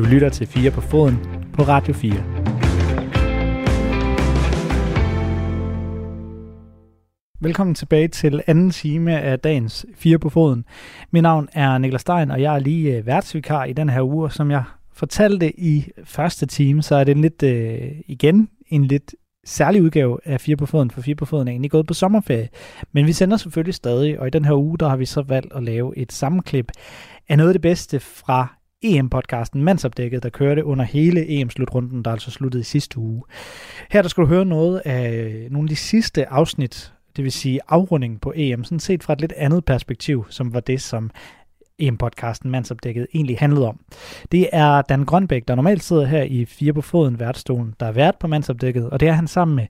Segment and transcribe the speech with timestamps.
[0.00, 1.18] Du lytter til 4 på foden
[1.52, 2.12] på Radio 4.
[7.40, 10.64] Velkommen tilbage til anden time af dagens 4 på foden.
[11.10, 14.30] Mit navn er Niklas Stein, og jeg er lige øh, værtsvikar i den her uge.
[14.30, 19.14] Som jeg fortalte i første time, så er det lidt øh, igen en lidt
[19.44, 22.48] særlig udgave af 4 på foden, for 4 på foden er egentlig gået på sommerferie.
[22.92, 25.52] Men vi sender selvfølgelig stadig, og i den her uge, der har vi så valgt
[25.52, 26.72] at lave et sammenklip
[27.28, 32.30] af noget af det bedste fra EM-podcasten Mandsopdækket, der kørte under hele EM-slutrunden, der altså
[32.30, 33.22] sluttede i sidste uge.
[33.90, 37.60] Her der skal du høre noget af nogle af de sidste afsnit, det vil sige
[37.68, 41.10] afrundingen på EM, sådan set fra et lidt andet perspektiv, som var det, som
[41.82, 43.80] EM-podcasten Mandsopdækket egentlig handlede om.
[44.32, 47.92] Det er Dan Grønbæk, der normalt sidder her i Fire på Foden værtstolen, der er
[47.92, 49.66] vært på Mandsopdækket, og det er han sammen med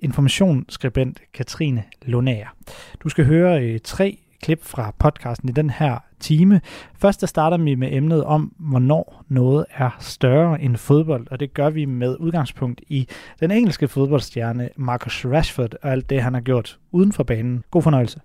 [0.00, 2.56] informationsskribent Katrine Lunær.
[3.00, 6.60] Du skal høre øh, tre klip fra podcasten i den her time.
[6.94, 11.54] Først der starter vi med emnet om, hvornår noget er større end fodbold, og det
[11.54, 13.08] gør vi med udgangspunkt i
[13.40, 17.64] den engelske fodboldstjerne Marcus Rashford og alt det, han har gjort uden for banen.
[17.70, 18.20] God fornøjelse.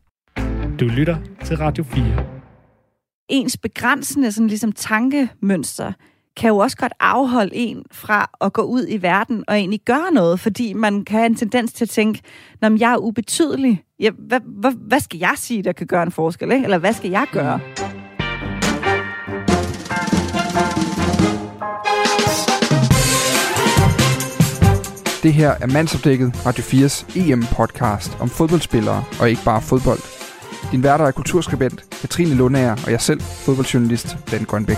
[0.79, 2.25] Du lytter til Radio 4.
[3.29, 5.93] Ens begrænsende sådan ligesom tankemønster
[6.37, 10.11] kan jo også godt afholde en fra at gå ud i verden og egentlig gøre
[10.13, 12.21] noget, fordi man kan have en tendens til at tænke,
[12.61, 16.11] når jeg er ubetydelig, ja, hvad, hvad, hvad skal jeg sige, der kan gøre en
[16.11, 16.63] forskel, ikke?
[16.63, 17.59] eller hvad skal jeg gøre?
[25.23, 29.99] Det her er Mandsopdækket Radio 4's EM-podcast om fodboldspillere og ikke bare fodbold.
[30.71, 34.77] Din værter er kulturskribent Katrine Lundager og jeg selv, fodboldjournalist Dan Grønbæk.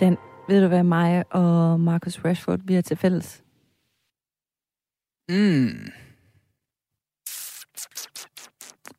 [0.00, 0.16] Den,
[0.48, 3.44] ved du hvad mig og Marcus Rashford, vi er til fælles?
[5.28, 5.90] Mm.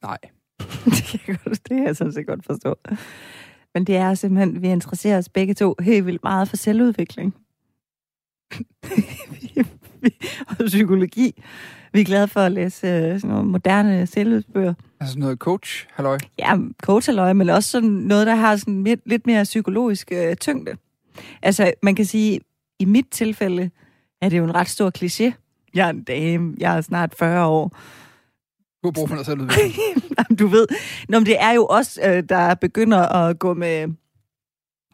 [0.01, 0.17] Nej.
[0.85, 2.75] det, kan jeg godt, det kan jeg sådan set godt forstå.
[3.73, 7.35] Men det er simpelthen, vi interesserer os begge to helt vildt meget for selvudvikling.
[10.59, 11.43] og psykologi.
[11.93, 14.73] Vi er glade for at læse øh, sådan nogle moderne selvudbøger.
[14.99, 16.17] Altså noget coach, halløj?
[16.39, 20.35] Ja, coach halløj, men også sådan noget, der har sådan lidt, lidt mere psykologisk øh,
[20.35, 20.77] tyngde.
[21.41, 22.39] Altså, man kan sige,
[22.79, 23.69] i mit tilfælde
[24.21, 25.31] er det jo en ret stor kliché.
[25.73, 27.67] Jeg er en dame, jeg er snart 40 år.
[28.83, 29.75] Du har brug for noget selvudvikling.
[30.39, 30.67] du ved.
[31.09, 33.87] Nå, men det er jo også, øh, der begynder at gå med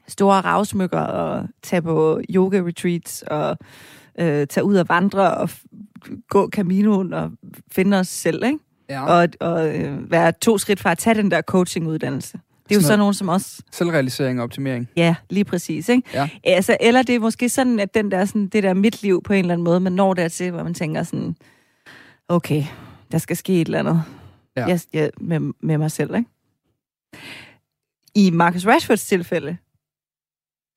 [0.08, 3.58] store ravsmykker og tage på yoga-retreats og
[4.20, 5.50] øh, tage ud og vandre og
[6.30, 7.32] gå Caminoen og
[7.72, 8.60] finde os selv, ikke?
[8.90, 9.06] Ja.
[9.06, 12.40] Og, og øh, være to skridt fra at tage den der coachinguddannelse.
[12.70, 13.62] Det er jo sådan nogen som os.
[13.72, 14.90] Selvrealisering og optimering.
[14.98, 15.90] Ja, lige præcis.
[15.90, 16.10] Ikke?
[16.14, 16.30] Ja.
[16.44, 19.34] Altså, eller det er måske sådan, at den der, sådan, det der mit liv på
[19.34, 21.36] en eller anden måde, man når dertil, hvor man tænker sådan,
[22.28, 22.64] okay,
[23.12, 24.04] der skal ske et eller andet
[24.58, 24.66] Ja.
[24.66, 26.16] jeg, jeg, med, med mig selv.
[26.16, 26.30] Ikke?
[28.16, 29.58] I Marcus Rashfords tilfælde,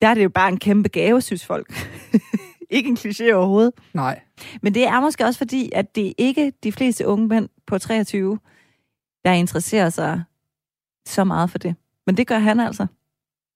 [0.01, 1.87] der er det jo bare en kæmpe gave, synes folk.
[2.69, 3.73] ikke en kliché overhovedet.
[3.93, 4.19] Nej.
[4.61, 7.77] Men det er måske også fordi, at det er ikke de fleste unge mænd på
[7.77, 8.39] 23,
[9.25, 10.23] der interesserer sig
[11.07, 11.75] så meget for det.
[12.07, 12.87] Men det gør han altså.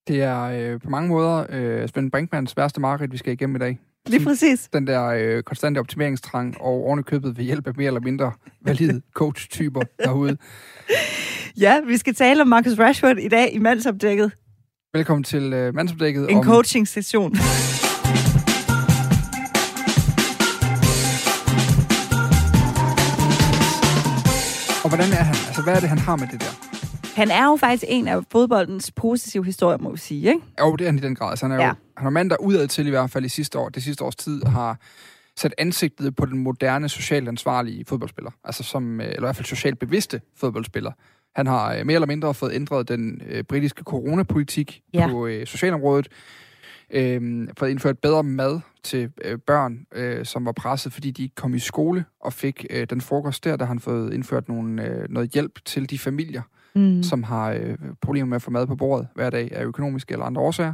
[0.07, 3.59] Det er øh, på mange måder øh, Svend Brinkmans værste mareridt, vi skal igennem i
[3.59, 3.79] dag.
[4.07, 4.69] Lige præcis.
[4.73, 9.01] Den der øh, konstante optimeringstrang og ordentligt købet ved hjælp af mere eller mindre valide
[9.19, 10.37] coach-typer derude.
[11.57, 14.31] Ja, vi skal tale om Marcus Rashford i dag i mandsopdækket.
[14.93, 16.31] Velkommen til øh, Mandsopdækket.
[16.31, 17.31] En om, coaching-session.
[24.83, 25.35] Og hvordan er han?
[25.47, 26.72] Altså, hvad er det, han har med det der?
[27.15, 30.41] Han er jo faktisk en af fodboldens positive historier, må vi sige, ikke?
[30.59, 31.29] Jo, det er han i den grad.
[31.29, 31.67] Altså, han er Ja.
[31.67, 34.03] jo han er mand, der udad til i hvert fald i sidste år, det sidste
[34.03, 34.79] års tid, har
[35.37, 38.31] sat ansigtet på den moderne socialt ansvarlige fodboldspiller.
[38.43, 40.91] Altså som, øh, eller i hvert fald socialt bevidste fodboldspiller.
[41.35, 45.07] Han har øh, mere eller mindre fået ændret den øh, britiske coronapolitik Ja.
[45.07, 46.07] på øh, socialområdet.
[46.91, 51.35] Øh, fået indført bedre mad til øh, børn, øh, som var presset, fordi de ikke
[51.35, 54.83] kom i skole og fik øh, den frokost der, der har han fået indført nogle,
[54.87, 56.41] øh, noget hjælp til de familier,
[56.75, 57.03] Mm.
[57.03, 60.25] som har øh, problemer med at få mad på bordet hver dag af økonomiske eller
[60.25, 60.73] andre årsager.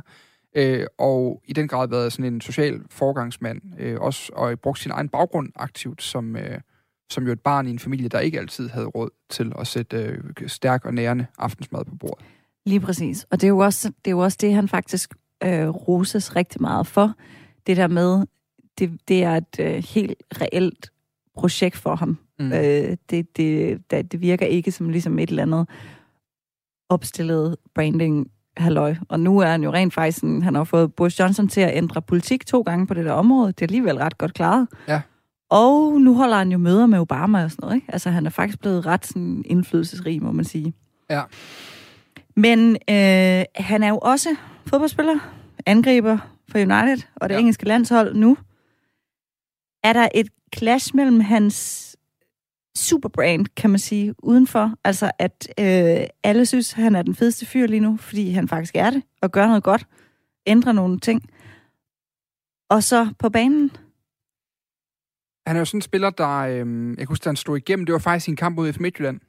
[0.55, 4.91] Øh, og i den grad været sådan en social forgangsmand, øh, også, og brugt sin
[4.91, 6.59] egen baggrund aktivt som, øh,
[7.09, 9.97] som jo et barn i en familie, der ikke altid havde råd til at sætte
[9.97, 12.25] øh, stærk og nærende aftensmad på bordet.
[12.65, 13.25] Lige præcis.
[13.31, 15.13] Og det er jo også det, er jo også det han faktisk
[15.43, 17.13] øh, roses rigtig meget for.
[17.67, 18.25] Det der med,
[18.79, 20.91] det, det er et øh, helt reelt
[21.35, 22.17] projekt for ham.
[22.39, 22.53] Mm.
[22.53, 25.69] Øh, det, det, det, virker ikke som ligesom et eller andet
[26.89, 28.95] opstillet branding halløj.
[29.09, 31.77] Og nu er han jo rent faktisk sådan, han har fået Boris Johnson til at
[31.77, 33.47] ændre politik to gange på det der område.
[33.47, 34.67] Det er alligevel ret godt klaret.
[34.87, 35.01] Ja.
[35.49, 37.75] Og nu holder han jo møder med Obama og sådan noget.
[37.75, 37.87] Ikke?
[37.89, 40.73] Altså han er faktisk blevet ret sådan indflydelsesrig, må man sige.
[41.09, 41.21] Ja.
[42.35, 45.15] Men øh, han er jo også fodboldspiller,
[45.65, 46.17] angriber
[46.51, 47.39] for United og det ja.
[47.39, 48.37] engelske landshold nu.
[49.83, 51.88] Er der et clash mellem hans
[52.77, 54.73] superbrand, kan man sige, udenfor.
[54.83, 58.75] Altså, at øh, alle synes, han er den fedeste fyr lige nu, fordi han faktisk
[58.75, 59.87] er det, og gør noget godt,
[60.47, 61.29] ændrer nogle ting.
[62.69, 63.71] Og så på banen.
[65.47, 67.93] Han er jo sådan en spiller, der, øh, jeg kan huske, han stod igennem, det
[67.93, 69.19] var faktisk en kamp mod i Midtjylland,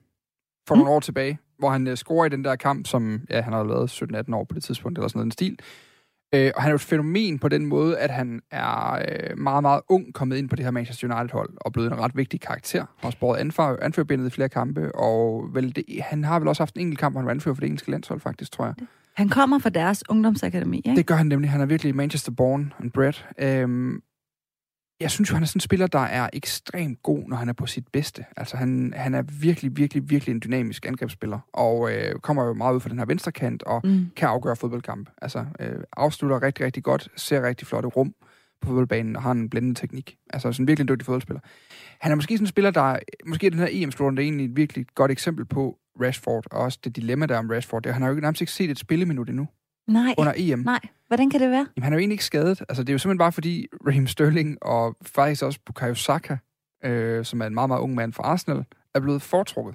[0.69, 0.79] for mm.
[0.79, 3.65] nogle år tilbage, hvor han øh, scorer i den der kamp, som, ja, han har
[3.65, 5.59] lavet 17-18 år på det tidspunkt, eller sådan noget en stil.
[6.35, 9.63] Øh, og han er jo et fænomen på den måde, at han er øh, meget,
[9.63, 12.85] meget ung kommet ind på det her Manchester United-hold, og blevet en ret vigtig karakter.
[12.99, 16.63] Har også båret anfører, anførerbindet i flere kampe, og vel det, han har vel også
[16.63, 18.75] haft en enkelt kamp, hvor han var anfører for det engelske landshold, faktisk, tror jeg.
[19.15, 20.97] Han kommer fra deres ungdomsakademi, ikke?
[20.97, 21.51] Det gør han nemlig.
[21.51, 23.13] Han er virkelig Manchester born and bred.
[23.39, 24.03] Øhm,
[25.01, 27.53] jeg synes jo, han er sådan en spiller, der er ekstremt god, når han er
[27.53, 28.25] på sit bedste.
[28.37, 32.75] Altså, han, han er virkelig, virkelig, virkelig en dynamisk angrebsspiller, og øh, kommer jo meget
[32.75, 34.07] ud fra den her venstre kant, og mm.
[34.17, 35.11] kan afgøre fodboldkamp.
[35.23, 38.15] Altså, øh, afslutter rigtig, rigtig godt, ser rigtig flot rum
[38.61, 40.17] på fodboldbanen, og har en blændende teknik.
[40.33, 41.41] Altså, sådan en virkelig dygtig fodboldspiller.
[42.01, 42.99] Han er måske sådan en spiller, der...
[43.27, 46.79] Måske den her em det er egentlig et virkelig godt eksempel på Rashford, og også
[46.85, 47.83] det dilemma, der er om Rashford.
[47.83, 49.49] Det, han har jo nærmest ikke set et spilleminut endnu.
[49.89, 50.15] Nej.
[50.19, 50.59] Under EM.
[50.59, 50.81] Nej.
[51.11, 51.67] Hvordan kan det være?
[51.77, 52.63] Jamen, han er jo egentlig ikke skadet.
[52.69, 56.37] Altså, det er jo simpelthen bare fordi Raheem Sterling og faktisk også Bukayo Saka,
[56.85, 58.65] øh, som er en meget, meget ung mand fra Arsenal,
[58.95, 59.75] er blevet foretrukket.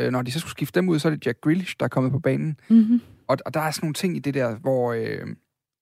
[0.00, 1.88] Øh, når de så skulle skifte dem ud, så er det Jack Grealish, der er
[1.88, 2.60] kommet på banen.
[2.68, 3.00] Mm-hmm.
[3.28, 5.26] Og, og der er sådan nogle ting i det der, hvor, øh,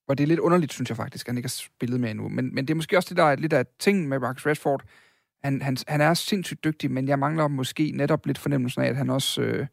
[0.04, 2.28] hvor det er lidt underligt, synes jeg faktisk, at han ikke har spillet med endnu.
[2.28, 4.82] Men, men det er måske også det, der er lidt af ting med Marcus Rashford.
[5.44, 8.96] Han, han, han er sindssygt dygtig, men jeg mangler måske netop lidt fornemmelsen af, at
[8.96, 9.66] han også øh,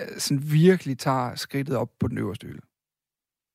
[0.00, 2.67] øh sådan virkelig tager skridtet op på den øverste hylde.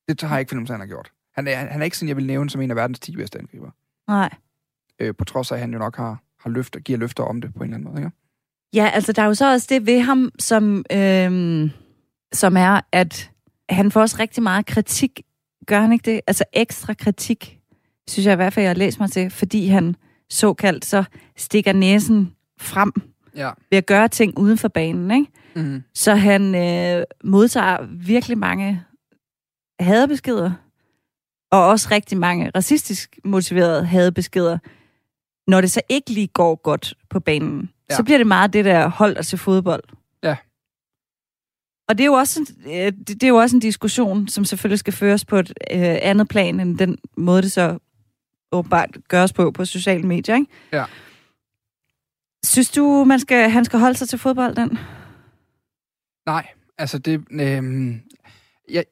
[0.09, 1.11] Det har jeg ikke fornemmelse, han har gjort.
[1.35, 3.39] Han er, han er ikke sådan, jeg vil nævne som en af verdens 10 bedste
[3.39, 3.69] angriber.
[4.07, 4.29] Nej.
[4.99, 7.53] Øh, på trods af, at han jo nok har, har løfter, giver løfter om det
[7.53, 8.11] på en eller anden måde, ikke?
[8.73, 11.69] Ja, altså der er jo så også det ved ham, som, øhm,
[12.33, 13.31] som er, at
[13.69, 15.21] han får også rigtig meget kritik.
[15.67, 16.21] Gør han ikke det?
[16.27, 17.59] Altså ekstra kritik,
[18.07, 19.95] synes jeg i hvert fald, jeg har læst mig til, fordi han
[20.29, 21.03] såkaldt så
[21.37, 22.93] stikker næsen frem
[23.35, 23.51] ja.
[23.69, 25.11] ved at gøre ting uden for banen.
[25.11, 25.31] Ikke?
[25.55, 25.83] Mm.
[25.93, 28.83] Så han øh, modtager virkelig mange
[29.79, 30.51] hadebeskeder,
[31.51, 34.57] og også rigtig mange racistisk motiverede hadebeskeder,
[35.47, 37.71] når det så ikke lige går godt på banen.
[37.89, 37.95] Ja.
[37.95, 39.83] Så bliver det meget det der hold og til fodbold.
[40.23, 40.35] Ja.
[41.87, 44.93] Og det er, jo også, øh, det er jo også en diskussion, som selvfølgelig skal
[44.93, 47.77] føres på et øh, andet plan, end den måde, det så
[48.51, 50.51] åbenbart gøres på på sociale medier, ikke?
[50.71, 50.85] Ja.
[52.45, 54.77] Synes du, man skal, han skal holde sig til fodbold, den?
[56.25, 56.47] Nej,
[56.77, 57.25] altså det...
[57.31, 57.95] Øh,
[58.71, 58.85] jeg,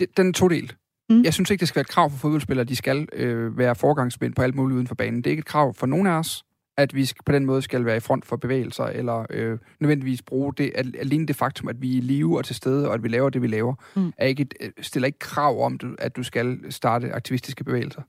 [0.00, 0.72] det, den er to del.
[1.10, 1.22] Mm.
[1.22, 4.34] Jeg synes ikke, det skal være et krav for fodboldspillere, de skal øh, være forgangsmænd
[4.34, 5.16] på alt muligt uden for banen.
[5.16, 6.44] Det er ikke et krav for nogen af os,
[6.76, 10.54] at vi på den måde skal være i front for bevægelser, eller øh, nødvendigvis bruge
[10.54, 13.08] det, alene det faktum, at vi er i live og til stede, og at vi
[13.08, 14.12] laver det, vi laver, mm.
[14.18, 18.02] er ikke et, øh, stiller ikke krav om, at du skal starte aktivistiske bevægelser.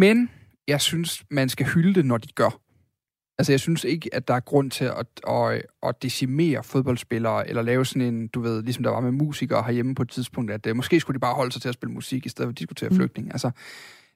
[0.00, 0.30] Men
[0.68, 2.60] jeg synes, man skal hylde det, når de gør.
[3.38, 7.62] Altså, jeg synes ikke, at der er grund til at, at, at decimere fodboldspillere, eller
[7.62, 10.66] lave sådan en, du ved, ligesom der var med musikere herhjemme på et tidspunkt, at
[10.66, 12.58] uh, måske skulle de bare holde sig til at spille musik, i stedet for at
[12.58, 12.96] diskutere mm.
[12.96, 13.32] flygtning.
[13.32, 13.50] Altså,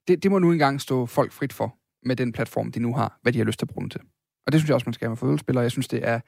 [0.08, 3.18] det, det må nu engang stå folk frit for, med den platform, de nu har,
[3.22, 4.00] hvad de har lyst til at bruge den til.
[4.46, 5.62] Og det synes jeg også, man skal have med fodboldspillere.
[5.62, 6.20] Jeg synes, det er,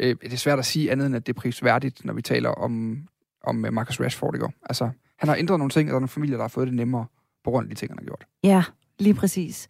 [0.00, 2.48] øh, det er svært at sige andet end, at det er prisværdigt, når vi taler
[2.48, 3.02] om,
[3.44, 4.52] om øh, Marcus Rashford i går.
[4.62, 6.74] Altså, han har ændret nogle ting, og der er nogle familier, der har fået det
[6.74, 7.06] nemmere
[7.44, 8.24] på grund af de ting, han har gjort.
[8.44, 8.64] Ja,
[8.98, 9.68] lige præcis.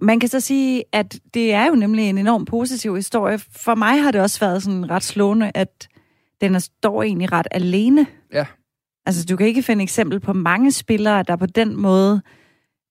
[0.00, 3.38] Man kan så sige, at det er jo nemlig en enorm positiv historie.
[3.38, 5.88] For mig har det også været sådan ret slående, at
[6.40, 8.06] den står egentlig ret alene.
[8.32, 8.46] Ja.
[9.06, 12.22] Altså, du kan ikke finde eksempel på mange spillere, der på den måde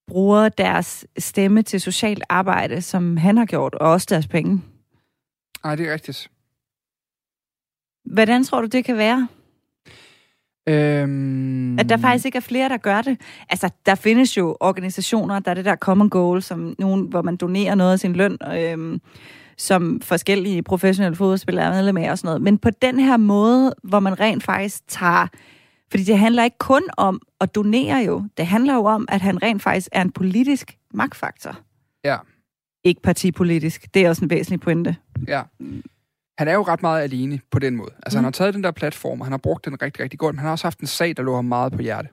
[0.07, 4.61] bruger deres stemme til socialt arbejde, som han har gjort, og også deres penge.
[5.63, 6.31] Nej, det er rigtigt.
[8.13, 9.27] Hvordan tror du, det kan være?
[10.67, 11.79] Øhm...
[11.79, 13.17] At der faktisk ikke er flere, der gør det.
[13.49, 17.35] Altså, der findes jo organisationer, der er det der common goal, som nogen, hvor man
[17.35, 19.01] donerer noget af sin løn, øhm,
[19.57, 22.41] som forskellige professionelle fodboldspillere er medlem af og sådan noget.
[22.41, 25.27] Men på den her måde, hvor man rent faktisk tager...
[25.91, 28.23] Fordi det handler ikke kun om at donere jo.
[28.37, 31.59] Det handler jo om, at han rent faktisk er en politisk magtfaktor.
[32.03, 32.17] Ja.
[32.83, 33.93] Ikke partipolitisk.
[33.93, 34.95] Det er også en væsentlig pointe.
[35.27, 35.41] Ja
[36.37, 37.91] han er jo ret meget alene på den måde.
[38.03, 38.17] Altså, mm.
[38.17, 40.39] han har taget den der platform, og han har brugt den rigtig, rigtig godt, men
[40.39, 42.09] han har også haft en sag, der lå ham meget på hjerte.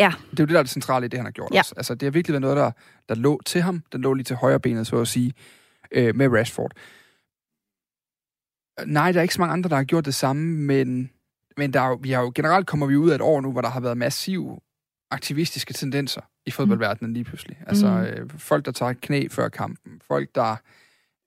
[0.00, 0.12] Ja.
[0.30, 1.58] Det er jo det, der er det centrale i det, han har gjort ja.
[1.58, 1.74] også.
[1.76, 2.70] Altså, det har virkelig været noget, der,
[3.08, 3.82] der lå til ham.
[3.92, 5.34] Den lå lige til højre benet, så at sige,
[5.92, 6.72] øh, med Rashford.
[8.86, 11.10] Nej, der er ikke så mange andre, der har gjort det samme, men,
[11.56, 13.52] men der er jo, vi har jo, generelt kommer vi ud af et år nu,
[13.52, 14.60] hvor der har været massive
[15.10, 17.62] aktivistiske tendenser i fodboldverdenen lige pludselig.
[17.66, 18.22] Altså, mm.
[18.22, 20.00] øh, folk, der tager knæ før kampen.
[20.08, 20.56] Folk, der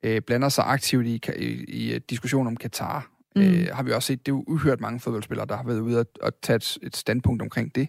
[0.04, 1.46] øh, blander sig aktivt i, i,
[1.94, 3.12] i diskussionen om Katar.
[3.36, 3.42] Mm.
[3.42, 6.00] Øh, har vi også set, det er jo uhørt mange fodboldspillere, der har været ude
[6.00, 7.88] og, og tage et, et standpunkt omkring det.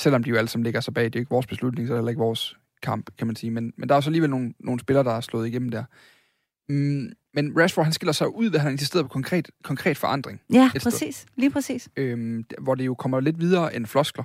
[0.00, 1.04] Selvom de jo alle sammen ligger sig bag.
[1.04, 3.50] Det er ikke vores beslutning, så er det heller ikke vores kamp, kan man sige.
[3.50, 5.84] Men, men der er så alligevel nogle, nogle spillere, der er slået igennem der.
[6.68, 10.40] Mm, men Rashford, han skiller sig ud ved, at han insisterer på konkret, konkret forandring.
[10.52, 11.16] Ja, præcis.
[11.16, 11.30] Sted.
[11.36, 11.88] Lige præcis.
[11.96, 14.24] Øhm, hvor det jo kommer lidt videre end floskler,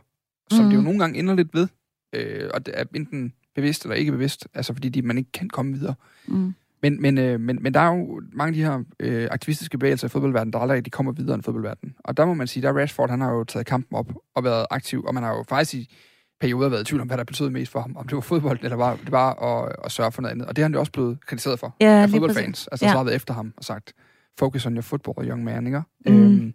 [0.52, 0.70] som mm.
[0.70, 1.68] det jo nogle gange ender lidt ved.
[2.13, 5.50] Øh, og det er enten bevidst eller ikke bevidst, altså fordi de, man ikke kan
[5.50, 5.96] komme videre.
[6.28, 6.54] Mm.
[6.84, 10.08] Men, men, øh, men, men der er jo mange af de her øh, aktivistiske bevægelser
[10.08, 11.96] i fodboldverdenen, der aldrig de kommer videre end fodboldverdenen.
[12.00, 14.66] Og der må man sige, der Rashford, han har jo taget kampen op og været
[14.70, 15.96] aktiv, og man har jo faktisk i
[16.40, 17.98] perioder været i tvivl om, hvad der betød mest for ham.
[17.98, 20.48] Om det var fodbold, eller var det var at, at sørge for noget andet.
[20.48, 22.68] Og det har han jo også blevet kritiseret for ja, af fodboldfans.
[22.68, 22.92] Altså, ja.
[22.92, 23.94] så har været efter ham og sagt,
[24.40, 25.82] focus on your football, young man, ikke?
[26.06, 26.13] Mm.
[26.13, 26.54] Øhm,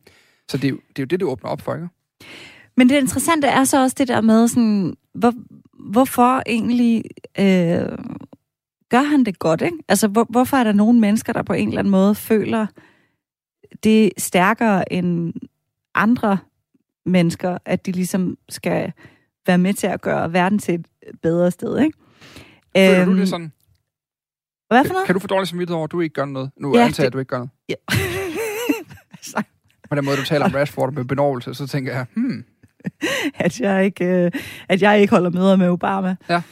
[0.48, 1.88] så det er, jo, det er jo det, det åbner op for, ikke?
[2.76, 5.32] Men det interessante er så også det der med, sådan, hvor,
[5.92, 7.04] hvorfor egentlig
[7.38, 7.98] øh,
[8.88, 9.78] gør han det godt, ikke?
[9.88, 12.66] Altså, hvor, hvorfor er der nogle mennesker, der på en eller anden måde føler
[13.84, 15.32] det stærkere end
[15.94, 16.38] andre
[17.06, 18.92] mennesker, at de ligesom skal
[19.46, 20.86] være med til at gøre verden til et
[21.22, 21.98] bedre sted, ikke?
[22.76, 23.52] Føler øhm, du det øhm, sådan?
[24.68, 25.06] Hvad for noget?
[25.06, 26.50] Kan du få dårligt samvittighed over, at du ikke gør noget?
[26.56, 27.50] Nu ja, antager jeg, at du ikke gør noget.
[27.68, 27.74] Ja.
[29.88, 32.44] På den måde, du taler om Rashford med benovelse, så tænker jeg, hmm.
[33.34, 34.30] at, jeg ikke, øh,
[34.68, 36.16] at jeg ikke holder møder med Obama.
[36.28, 36.42] Ja.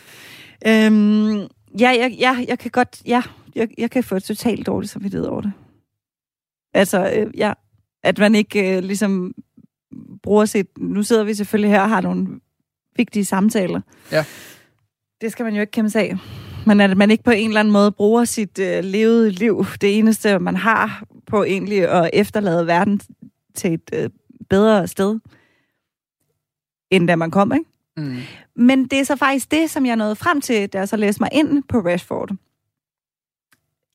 [0.67, 1.47] Øhm,
[1.81, 3.23] ja, jeg, jeg, jeg kan godt, ja,
[3.55, 5.53] jeg, jeg kan få et totalt dårligt samvittighed over det.
[6.75, 7.53] Altså, øh, ja,
[8.03, 9.35] at man ikke øh, ligesom
[10.23, 10.79] bruger sit...
[10.79, 12.41] Nu sidder vi selvfølgelig her og har nogle
[12.97, 13.81] vigtige samtaler.
[14.13, 14.25] Ja.
[15.21, 16.17] Det skal man jo ikke kæmpe sig af.
[16.67, 19.99] Men at man ikke på en eller anden måde bruger sit øh, levede liv, det
[19.99, 23.01] eneste man har på egentlig at efterlade verden
[23.55, 24.11] til et øh,
[24.51, 25.19] bedre sted,
[26.91, 27.65] end da man kom, ikke?
[27.97, 28.17] Mm.
[28.57, 31.23] Men det er så faktisk det, som jeg nåede frem til, da jeg så læste
[31.23, 32.31] mig ind på Rashford.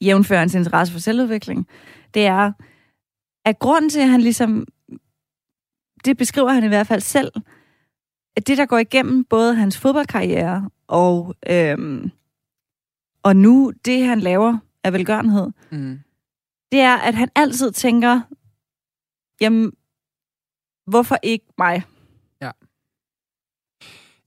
[0.02, 1.68] Jævnfører hans interesse for selvudvikling.
[2.14, 2.52] Det er,
[3.46, 4.68] at grunden til, at han ligesom,
[6.06, 7.32] det beskriver han i hvert fald selv,
[8.36, 12.12] at det, der går igennem både hans fodboldkarriere og, øhm,
[13.24, 16.00] og nu det, han laver af velgørenhed, mm.
[16.72, 18.22] det er, at han altid tænker,
[19.42, 19.72] jamen,
[20.88, 21.84] hvorfor ikke mig?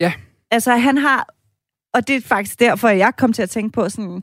[0.05, 0.13] Ja.
[0.51, 1.27] Altså, han har,
[1.95, 4.23] og det er faktisk derfor, jeg kom til at tænke på sådan,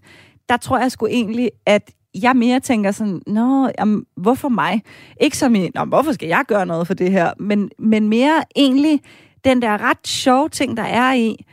[0.50, 4.82] der tror jeg sgu egentlig, at jeg mere tænker sådan, nå, jamen, hvorfor mig?
[5.22, 7.34] Ikke som i, nå, hvorfor skal jeg gøre noget for det her?
[7.40, 9.02] Men, men mere egentlig,
[9.46, 11.46] den der ret sjove ting, der er i,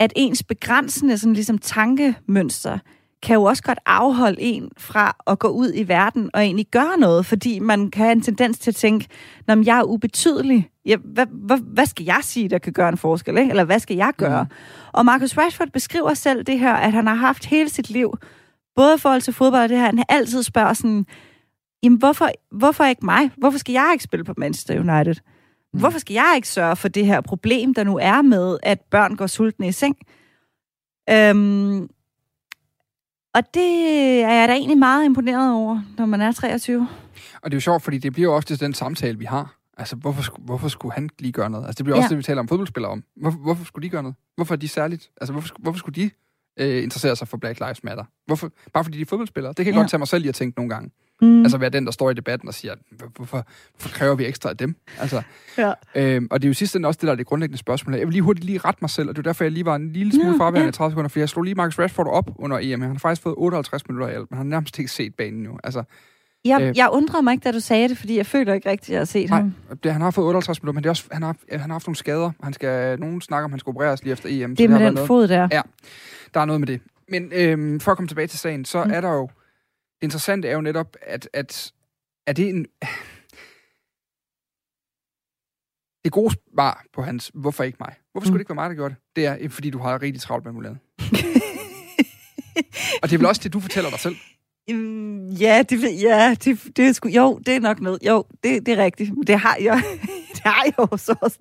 [0.00, 2.78] at ens begrænsende sådan ligesom tankemønster,
[3.22, 6.98] kan jo også godt afholde en fra at gå ud i verden og egentlig gøre
[6.98, 9.06] noget, fordi man kan have en tendens til at tænke,
[9.46, 12.96] når jeg er ubetydelig, ja, hvad, hvad, hvad skal jeg sige, der kan gøre en
[12.96, 13.50] forskel, ikke?
[13.50, 14.42] eller hvad skal jeg gøre?
[14.44, 14.50] Mm.
[14.92, 18.18] Og Marcus Rashford beskriver selv det her, at han har haft hele sit liv,
[18.76, 21.06] både i forhold til fodbold og det her, han altid spørger sådan,
[21.82, 23.30] jamen hvorfor, hvorfor ikke mig?
[23.36, 25.14] Hvorfor skal jeg ikke spille på Manchester United?
[25.72, 25.80] Mm.
[25.80, 29.16] Hvorfor skal jeg ikke sørge for det her problem, der nu er med, at børn
[29.16, 29.96] går sultne i seng?
[31.10, 31.88] Øhm,
[33.36, 33.70] og det
[34.22, 36.88] er jeg da egentlig meget imponeret over, når man er 23.
[37.42, 39.56] Og det er jo sjovt, fordi det bliver jo ofte den samtale, vi har.
[39.78, 41.66] Altså, hvorfor, hvorfor skulle han lige gøre noget?
[41.66, 42.08] Altså, det bliver også ja.
[42.08, 43.04] det, vi taler om fodboldspillere om.
[43.16, 44.16] Hvorfor, hvorfor skulle de gøre noget?
[44.36, 45.10] Hvorfor er de særligt?
[45.20, 46.10] Altså, hvorfor, hvorfor skulle de
[46.56, 48.04] øh, interessere sig for Black Lives Matter?
[48.26, 48.50] Hvorfor?
[48.72, 49.52] Bare fordi de er fodboldspillere?
[49.52, 49.80] Det kan jeg ja.
[49.80, 50.90] godt tage mig selv i at tænke nogle gange.
[51.22, 51.42] Mm.
[51.42, 52.74] Altså være den, der står i debatten og siger,
[53.16, 53.46] hvorfor,
[53.78, 54.76] hvorfor kræver vi ekstra af dem?
[55.00, 55.22] Altså,
[55.58, 55.72] ja.
[55.94, 57.94] øhm, og det er jo sidst også det, der er det grundlæggende spørgsmål.
[57.94, 59.76] Jeg vil lige hurtigt lige rette mig selv, og det er derfor, jeg lige var
[59.76, 60.68] en lille smule ja, fraværende ja.
[60.68, 62.80] i 30 sekunder, for jeg slog lige Marcus Rashford op under EM.
[62.80, 65.42] Han har faktisk fået 58 minutter i alt, men han har nærmest ikke set banen
[65.42, 65.58] nu.
[65.64, 65.82] Altså,
[66.44, 68.88] jeg, øh, jeg undrede mig ikke, da du sagde det, fordi jeg føler ikke rigtigt,
[68.88, 69.54] at jeg har set nej, ham.
[69.82, 71.86] Det, han har fået 58 minutter, men det er også, han, har, han har haft
[71.86, 72.30] nogle skader.
[72.42, 74.56] Han skal, nogen snakker om, han skal opereres lige efter EM.
[74.56, 75.06] Det er med den noget.
[75.06, 75.48] fod der.
[75.52, 75.60] Ja,
[76.34, 76.80] der er noget med det.
[77.08, 78.90] Men øhm, for at komme tilbage til sagen, så mm.
[78.90, 79.28] er der jo...
[80.00, 81.72] Det interessante er jo netop, at, at
[82.26, 82.66] er det en...
[86.04, 87.94] Det gode svar på hans, hvorfor ikke mig?
[88.12, 88.38] Hvorfor skulle mm.
[88.38, 89.02] det ikke være mig, der gjorde det?
[89.16, 90.80] Det er, fordi du har rigtig travlt med muligheden.
[93.02, 94.16] og det er vel også det, du fortæller dig selv?
[94.68, 97.98] Mm, ja, det, ja det, det er sgu, jo, det er nok noget.
[98.02, 99.12] Jo, det, det er rigtigt.
[99.26, 99.82] Det har jeg,
[100.34, 101.38] det har jeg jo så også.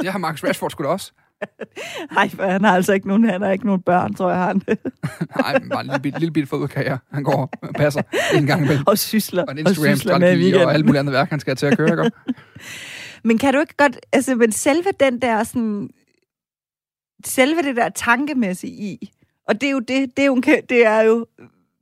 [0.00, 1.12] det har Marcus Rashford sgu da også.
[2.16, 4.62] Nej, for han har altså ikke nogen, han har ikke nogen børn, tror jeg, han.
[5.40, 6.98] Nej, bare en lille, bit, lille bit fodboldkarriere.
[7.12, 8.02] Han går og passer
[8.34, 8.84] en gang imellem.
[8.86, 9.44] Og sysler.
[9.44, 12.16] Og en Instagram-strategi og, og alt muligt andet værk, han skal til at køre, ikke?
[13.28, 15.90] men kan du ikke godt, altså, men selve den der sådan,
[17.24, 19.10] selve det der tankemæssige i,
[19.48, 21.26] og det er jo det, det er jo, det er jo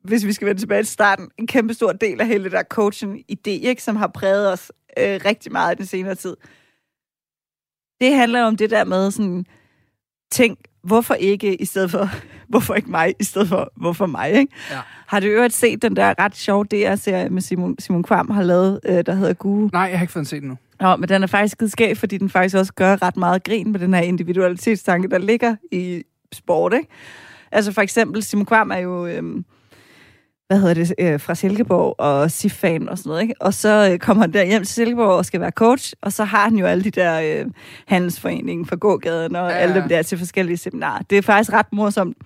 [0.04, 2.62] hvis vi skal vende tilbage til starten, en kæmpe stor del af hele det der
[2.75, 6.37] coaching-idé, ikke, som har præget os øh, rigtig meget i den senere tid
[8.02, 9.47] det handler om det der med sådan,
[10.30, 12.11] tænk hvorfor ikke i stedet for,
[12.49, 14.54] hvorfor ikke mig, i stedet for, hvorfor mig, ikke?
[14.71, 14.78] Ja.
[15.06, 18.80] Har du øvrigt set den der ret sjove DR-serie med Simon, Simon Kvam har lavet,
[18.85, 19.71] øh, der hedder Gue?
[19.73, 20.56] Nej, jeg har ikke fået den set endnu.
[20.80, 23.73] Ja, men den er faktisk skide skæg, fordi den faktisk også gør ret meget grin
[23.73, 26.88] med den her individualitetstanke, der ligger i sport, ikke?
[27.52, 29.44] Altså for eksempel, Simon Kvam er jo, øhm,
[30.52, 33.35] hvad hedder det, øh, fra Silkeborg og SIF-fan og sådan noget, ikke?
[33.40, 36.25] Og så øh, kommer han der hjem til Silkeborg og skal være coach, og så
[36.25, 37.50] har han jo alle de der øh,
[37.87, 41.02] handelsforeningen for gågaden og Ja, alle dem der til forskellige seminarer.
[41.11, 42.16] Det er faktisk ret morsomt.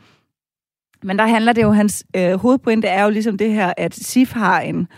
[1.03, 4.33] Men der handler det jo, hans øh, hovedpointe er jo ligesom det her, at SIF
[4.33, 4.89] har en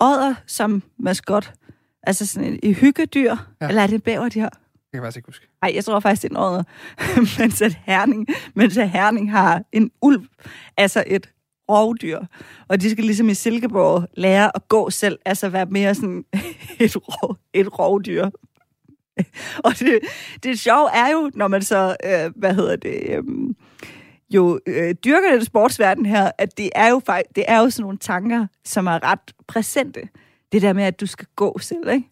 [0.00, 1.52] odder som maskot.
[2.02, 3.36] Altså sådan en, hyggedyr.
[3.60, 3.68] Ja.
[3.68, 4.48] Eller er det en bæver, de har?
[4.48, 4.58] Det
[4.92, 5.46] kan jeg faktisk ikke huske.
[5.62, 6.62] Nej, jeg tror faktisk, det er en odder.
[7.42, 10.26] mens, at Herning, mens at Herning har en ulv,
[10.76, 11.30] altså et
[11.70, 12.20] rovdyr.
[12.68, 16.24] Og de skal ligesom i Silkeborg lære at gå selv, altså være mere sådan
[16.80, 18.30] et, rov, et rovdyr.
[19.64, 19.98] Og det,
[20.42, 23.22] det sjove er jo, når man så, øh, hvad hedder det, øh,
[24.30, 27.82] jo øh, dyrker den sportsverden her, at det er jo faktisk, det er jo sådan
[27.82, 30.08] nogle tanker, som er ret præsente.
[30.52, 32.08] Det der med, at du skal gå selv, ikke?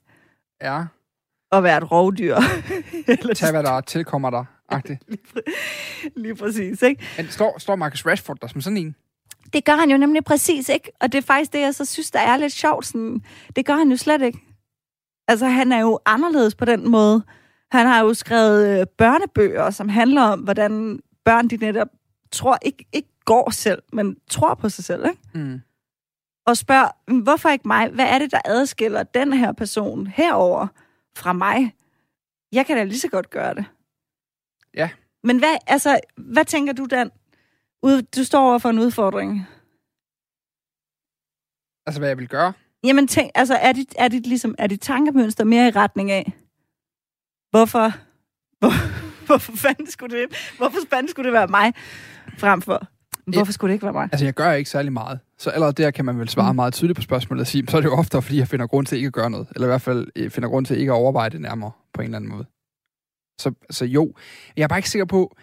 [0.63, 0.85] Ja,
[1.51, 2.37] Og være et rovdyr.
[3.09, 4.45] Eller tag hvad der tilkommer dig.
[4.69, 5.03] Agtigt.
[6.17, 7.05] Lige præcis, ikke?
[7.17, 8.97] Men står, står Marcus Rashford der som sådan en?
[9.53, 12.11] Det gør han jo nemlig præcis ikke, og det er faktisk det, jeg så synes,
[12.11, 12.87] der er lidt sjovt.
[12.87, 13.23] Sådan,
[13.57, 14.39] det gør han jo slet ikke.
[15.29, 17.23] Altså, han er jo anderledes på den måde.
[17.71, 21.89] Han har jo skrevet øh, børnebøger, som handler om, hvordan børn, de netop
[22.31, 25.21] tror, ikke, ikke går selv, men tror på sig selv, ikke?
[25.35, 25.61] Mm.
[26.47, 27.89] Og spørger, "Men hvorfor ikke mig?
[27.91, 30.67] Hvad er det, der adskiller den her person herover
[31.17, 31.75] fra mig?
[32.53, 33.65] Jeg kan da lige så godt gøre det.
[34.75, 34.91] Ja.
[35.25, 37.11] Men hvad, altså, hvad tænker du, Dan?
[37.83, 39.47] Ud- Du står over for en udfordring.
[41.87, 42.53] Altså, hvad jeg vil gøre?
[42.85, 46.33] Jamen, tænk, altså, er dit, er dit, ligesom, er dit tankemønster mere i retning af,
[47.51, 47.93] hvorfor,
[48.59, 48.73] hvor,
[49.27, 51.73] hvorfor fanden skulle det, hvorfor fanden skulle det være mig
[52.39, 52.87] frem for,
[53.27, 54.09] hvorfor skulle det ikke være mig?
[54.13, 55.21] Altså, jeg gør ikke særlig meget.
[55.39, 56.57] Så allerede der kan man vel svare Mm.
[56.57, 58.87] meget tydeligt på spørgsmålet og sige, så er det jo ofte, fordi jeg finder grund
[58.87, 59.49] til ikke at gøre noget.
[59.55, 62.05] Eller i hvert fald øh, finder grund til ikke at overveje det nærmere på en
[62.05, 62.45] eller anden måde.
[63.41, 64.13] Så, så jo,
[64.57, 65.37] jeg er bare ikke sikker på,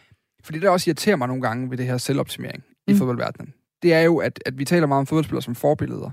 [0.43, 2.97] for det der også irriterer mig nogle gange ved det her selvoptimering i Mm.
[2.97, 6.12] fodboldverdenen, det er jo, at, at vi taler meget om fodboldspillere som forbilleder.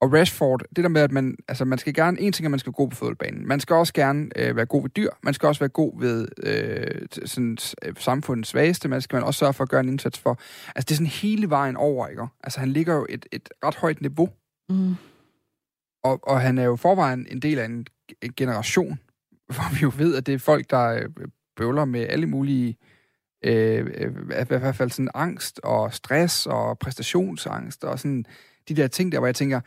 [0.00, 2.50] Og Rashford, det der med, at man, altså man skal gerne, en ting er, at
[2.50, 3.48] man skal gå på fodboldbanen.
[3.48, 5.10] Man skal også gerne øh, være god ved dyr.
[5.22, 8.88] Man skal også være god ved øh, sådan, øh, samfundets svageste.
[8.88, 10.38] Man skal man også sørge for at gøre en indsats for.
[10.76, 12.26] Altså det er sådan hele vejen over, ikke?
[12.44, 14.28] Altså han ligger jo et, et ret højt niveau.
[14.68, 14.94] Mm.
[16.04, 17.86] Og, og han er jo i forvejen en del af en,
[18.22, 18.98] en generation,
[19.54, 21.08] hvor vi jo ved, at det er folk, der øh,
[21.56, 22.76] bøvler med alle mulige,
[23.44, 28.24] øh, øh i hvert fald sådan angst og stress og præstationsangst og sådan
[28.68, 29.60] de der ting der, hvor jeg tænker,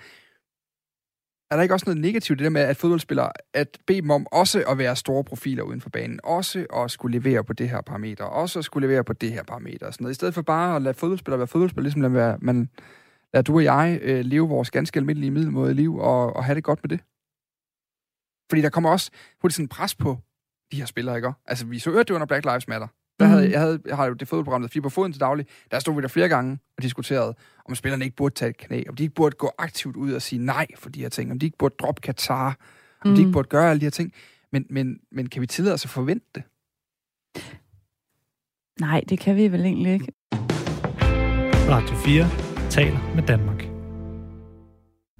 [1.52, 4.28] er der ikke også noget negativt det der med, at fodboldspillere, at bede dem om
[4.32, 7.82] også at være store profiler uden for banen, også at skulle levere på det her
[7.82, 10.42] parameter, også at skulle levere på det her parameter og sådan noget, i stedet for
[10.42, 12.70] bare at lade fodboldspillere være fodboldspillere, ligesom lade være, man
[13.34, 16.64] lade du og jeg øh, leve vores ganske almindelige middelmåde liv og, og have det
[16.64, 17.00] godt med det.
[18.50, 20.18] Fordi der kommer også hurtigt sådan pres på
[20.72, 21.32] de her spillere, ikke?
[21.46, 22.88] Altså, vi så øvrigt det under Black Lives Matter.
[23.19, 23.52] Der havde, Mhm.
[23.52, 25.45] jeg, havde, jeg har jo det fodboldprogram, der fire på foden til daglig.
[25.71, 27.36] Der stod vi der flere gange og diskuterede,
[27.69, 30.21] om spillerne ikke burde tage et knæ, om de ikke burde gå aktivt ud og
[30.21, 32.58] sige nej for de her ting, om de ikke burde droppe Katar,
[33.02, 33.15] om mm.
[33.15, 33.34] de ikke Mm.
[33.34, 34.13] burde gøre alle de her ting.
[34.52, 36.43] Men, men, men kan vi tillade os at forvente det?
[38.82, 40.08] Nej, det kan vi vel egentlig ikke.
[41.69, 43.63] Radio 4 taler med Danmark.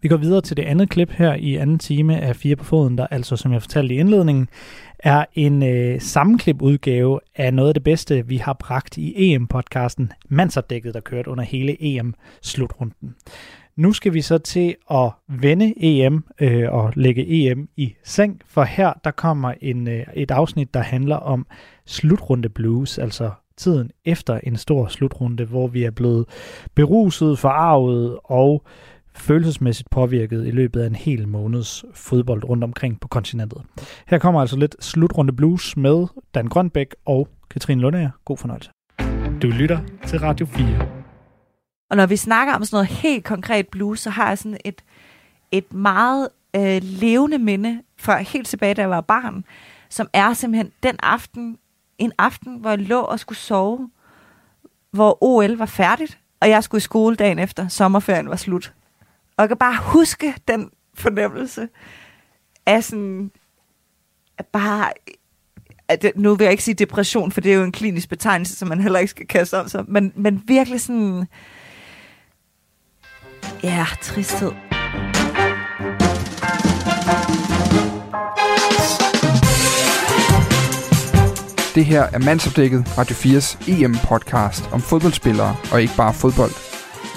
[0.01, 2.97] Vi går videre til det andet klip her i anden time af Fire på Foden,
[2.97, 4.47] der altså, som jeg fortalte i indledningen,
[5.04, 10.94] er en øh, sammenklip-udgave af noget af det bedste, vi har bragt i EM-podcasten Mandsopdækket,
[10.94, 13.16] der kørte under hele EM-slutrunden.
[13.76, 18.64] Nu skal vi så til at vende EM øh, og lægge EM i seng, for
[18.64, 21.46] her der kommer en, øh, et afsnit, der handler om
[21.86, 26.26] slutrunde blues, altså tiden efter en stor slutrunde, hvor vi er blevet
[26.76, 28.66] beruset, forarvet og
[29.15, 33.62] følelsesmæssigt påvirket i løbet af en hel måneds fodbold rundt omkring på kontinentet.
[34.08, 38.10] Her kommer altså lidt slutrunde blues med Dan Grønbæk og Katrine Lundager.
[38.26, 38.69] God fornøjelse.
[39.41, 40.88] Du lytter til Radio 4.
[41.89, 44.84] Og når vi snakker om sådan noget helt konkret blues, så har jeg sådan et,
[45.52, 49.45] et meget øh, levende minde fra helt tilbage, da jeg var barn,
[49.89, 51.58] som er simpelthen den aften,
[51.97, 53.89] en aften, hvor jeg lå og skulle sove,
[54.91, 58.74] hvor OL var færdigt, og jeg skulle i skole dagen efter, sommerferien var slut.
[59.41, 61.67] Og jeg kan bare huske den fornemmelse
[62.65, 63.32] af sådan,
[64.38, 64.91] at bare,
[65.88, 68.56] at det, nu vil jeg ikke sige depression, for det er jo en klinisk betegnelse,
[68.56, 71.27] som man heller ikke skal kaste om sig, men, men virkelig sådan,
[73.63, 74.51] ja, tristhed.
[81.75, 86.70] Det her er Mandsopdækket, Radio 4's EM-podcast om fodboldspillere og ikke bare fodbold.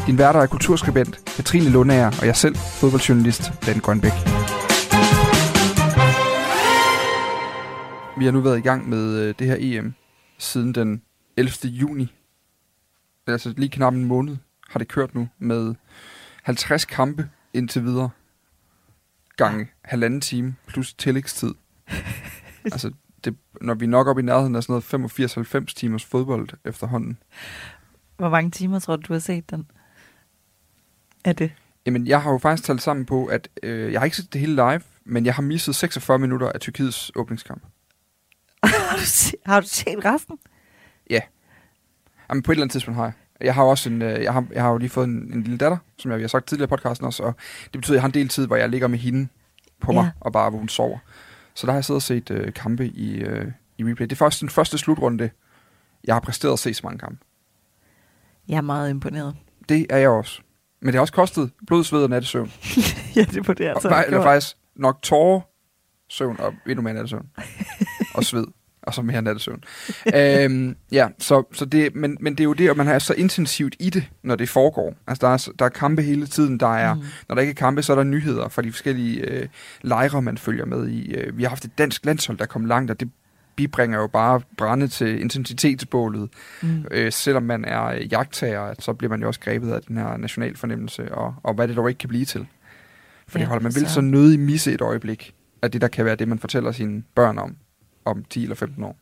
[0.06, 4.12] Din værter er kulturskribent Katrine Lundager og jeg selv, fodboldjournalist Dan Grønbæk.
[8.18, 9.94] Vi har nu været i gang med øh, det her EM
[10.38, 11.02] siden den
[11.36, 11.52] 11.
[11.70, 12.14] juni.
[13.26, 14.36] Altså lige knap en måned
[14.68, 15.74] har det kørt nu med
[16.42, 18.10] 50 kampe indtil videre.
[19.36, 21.54] Gange halvanden time plus tillægstid.
[22.64, 22.92] altså,
[23.24, 27.18] det, når vi er nok op i nærheden af sådan noget 85-90 timers fodbold efterhånden.
[28.16, 29.66] Hvor mange timer tror du, du har set den?
[31.24, 31.52] Er det?
[31.86, 34.40] Jamen, jeg har jo faktisk talt sammen på, at øh, jeg har ikke set det
[34.40, 37.62] hele live, men jeg har misset 46 minutter af Tyrkiets åbningskamp.
[38.64, 40.38] har, du se, har du set resten?
[42.30, 43.12] Jamen, på et eller andet tidspunkt har jeg.
[43.40, 45.58] Jeg har også en, øh, jeg har, jeg har jo lige fået en, en lille
[45.58, 47.34] datter, som jeg, jeg har sagt tidligere i podcasten også, og
[47.64, 49.28] det betyder, at jeg har en del tid, hvor jeg ligger med hende
[49.80, 50.10] på mig, Ja.
[50.20, 50.98] og bare hvor hun sover.
[51.54, 53.46] Så der har jeg siddet og set øh, kampe i, øh,
[53.78, 54.04] i replay.
[54.06, 55.30] Det er faktisk den første slutrunde,
[56.04, 57.24] jeg har præsteret at se så mange kampe.
[58.48, 59.36] Jeg er meget imponeret.
[59.68, 60.42] Det er jeg også.
[60.84, 62.52] Men det har også kostet blod, sved og nattesøvn.
[63.16, 65.40] ja, det var det, Altså, og, eller faktisk nok tårer,
[66.08, 67.26] søvn og endnu mere nattesøvn.
[68.14, 68.44] og sved.
[68.82, 69.64] Og så mere nattesøvn.
[70.14, 73.14] øhm, ja, så, så det, men, men det er jo det, at man er så
[73.14, 74.94] intensivt i det, når det foregår.
[75.06, 76.60] Altså, der er, der er kampe hele tiden.
[76.60, 77.02] Der er, mm.
[77.28, 79.48] Når der ikke er kampe, så er der nyheder fra de forskellige øh,
[79.82, 81.14] lejre, man følger med i.
[81.14, 83.10] Øh, vi har haft et dansk landshold, der kom langt, og det
[83.56, 86.30] bibringer jo bare brænde til intensitetsbålet.
[86.62, 86.84] Mm.
[86.90, 90.16] Øh, selvom man er øh, jagttager, så bliver man jo også grebet af den her
[90.16, 92.46] national fornemmelse, og, og hvad det dog ikke kan blive til.
[93.28, 95.88] For Ja, ja, holder man vil så- så nødig misse et øjeblik af det, der
[95.88, 97.56] kan være det, man fortæller sine børn om,
[98.04, 98.96] om 10 eller 15 år.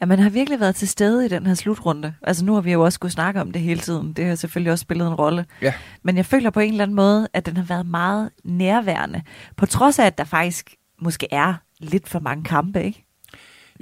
[0.00, 2.14] Ja, man har virkelig været til stede i den her slutrunde.
[2.22, 4.12] Altså nu har vi jo også skulle snakke om det hele tiden.
[4.12, 5.46] Det har selvfølgelig også spillet en rolle.
[5.62, 5.74] Ja.
[6.02, 9.22] Men jeg føler på en eller anden måde, at den har været meget nærværende.
[9.56, 13.06] På trods af, at der faktisk måske er lidt for mange kampe, ikke?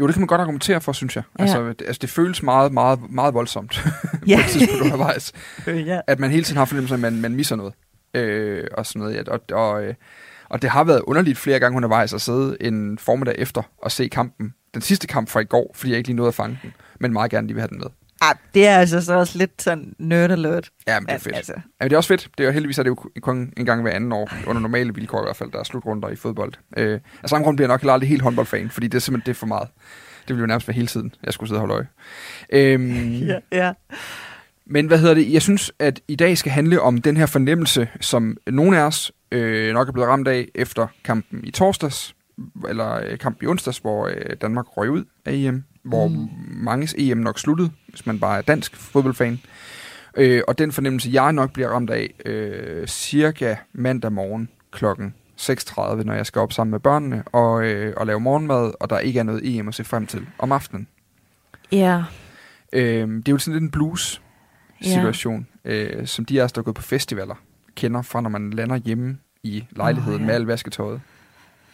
[0.01, 1.25] Jo, det kan man godt argumentere for, synes jeg.
[1.39, 1.43] Ja.
[1.43, 3.85] Altså, det, altså, det føles meget, meget, meget voldsomt
[4.27, 4.37] Ja.
[4.37, 5.33] på et tidspunkt undervejs.
[5.67, 6.01] ja.
[6.07, 7.75] At man hele tiden har fornemmelsen, at man, man misser noget.
[8.15, 9.15] Øh, og sådan noget.
[9.15, 9.95] Ja, og, og, øh,
[10.49, 14.09] og det har været underligt flere gange undervejs at sidde en formiddag efter og se
[14.09, 14.55] kampen.
[14.75, 16.73] Den sidste kamp fra i går, fordi jeg ikke lige nåede at fange den.
[17.01, 17.87] Men meget gerne lige vil have den med.
[18.21, 20.71] Ah, det er altså så også lidt sådan nerd alert.
[20.89, 21.37] Ja, men det er fedt.
[21.37, 22.29] Altså, Ja, men det er også fedt.
[22.39, 25.21] Det er heldigvis, at det jo kun en gang hver anden år, under normale vilkår
[25.21, 26.53] i hvert fald, der er slutrunder i fodbold.
[26.77, 29.27] Øh, af samme grund bliver jeg nok heller aldrig helt håndboldfan, fordi det er simpelthen
[29.27, 29.69] det er for meget.
[30.29, 31.87] Det ville jo nærmest være hele tiden, jeg skulle sidde og holde øje.
[32.53, 33.73] Øhm, ja, ja.
[34.67, 35.33] Men hvad hedder det?
[35.33, 39.13] Jeg synes, at i dag skal handle om den her fornemmelse, som nogle af os
[39.33, 42.15] øh, nok er blevet ramt af efter kampen i torsdags,
[42.69, 46.29] eller øh, kampen i onsdags, hvor øh, Danmark røg ud af EM, hvor Mm.
[46.47, 49.41] manges EM nok sluttede, hvis man bare er dansk fodboldfan.
[50.17, 56.05] Øh, og den fornemmelse, jeg nok bliver ramt af, øh, cirka mandag morgen klokken 6.30,
[56.05, 59.19] når jeg skal op sammen med børnene og, øh, og lave morgenmad, og der ikke
[59.19, 60.87] er noget EM at se frem til om aftenen.
[61.73, 62.05] Ja,
[62.73, 64.23] Øh, det er jo sådan lidt en blues
[64.83, 65.85] situation, ja.
[65.85, 67.35] øh, som de af os, der er gået på festivaler,
[67.75, 70.27] kender fra, når man lander hjemme i lejligheden oh, ja.
[70.27, 71.01] med al vasketøjet.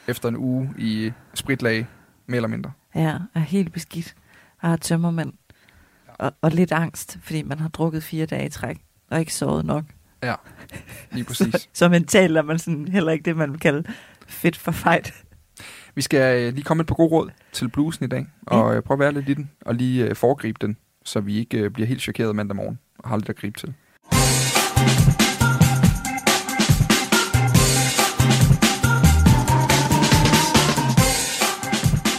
[0.09, 1.87] Efter en uge i spritlag,
[2.27, 2.73] mere eller mindre.
[2.95, 4.15] Ja, er helt beskidt.
[4.61, 5.33] Og har tømmermænd.
[6.19, 8.81] Og, og lidt angst, fordi man har drukket fire dage i træk,
[9.11, 9.85] og ikke sovet nok.
[10.23, 10.35] Ja,
[11.13, 11.55] lige præcis.
[11.61, 13.85] Så, så mentalt er man sådan heller ikke det, man vil kalde
[14.27, 15.15] fit for fight.
[15.95, 18.83] Vi skal øh, lige komme et par gode råd til bluesen i dag, og øh,
[18.83, 21.71] prøve at være lidt i den, og lige øh, foregribe den, så vi ikke øh,
[21.71, 23.75] bliver helt chokeret mandag morgen, og har lidt at gribe til.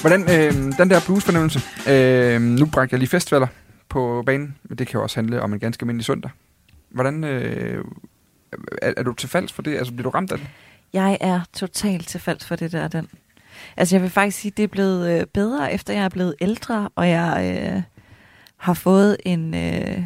[0.05, 3.47] Hvordan, øh, den der bluesfornemmelse, øh, nu bragte jeg lige festivaler
[3.89, 6.31] på banen, men det kan jo også handle om en ganske almindelig søndag.
[6.89, 7.83] Hvordan, øh,
[8.81, 9.77] er, er du tilfalds for det?
[9.77, 10.47] Altså, bliver du ramt af det?
[10.93, 13.07] Jeg er totalt tilfalds for det der, den.
[13.77, 16.89] Altså jeg vil faktisk sige, det er blevet øh, bedre, efter jeg er blevet ældre,
[16.95, 17.81] og jeg øh,
[18.57, 20.03] har fået en øh,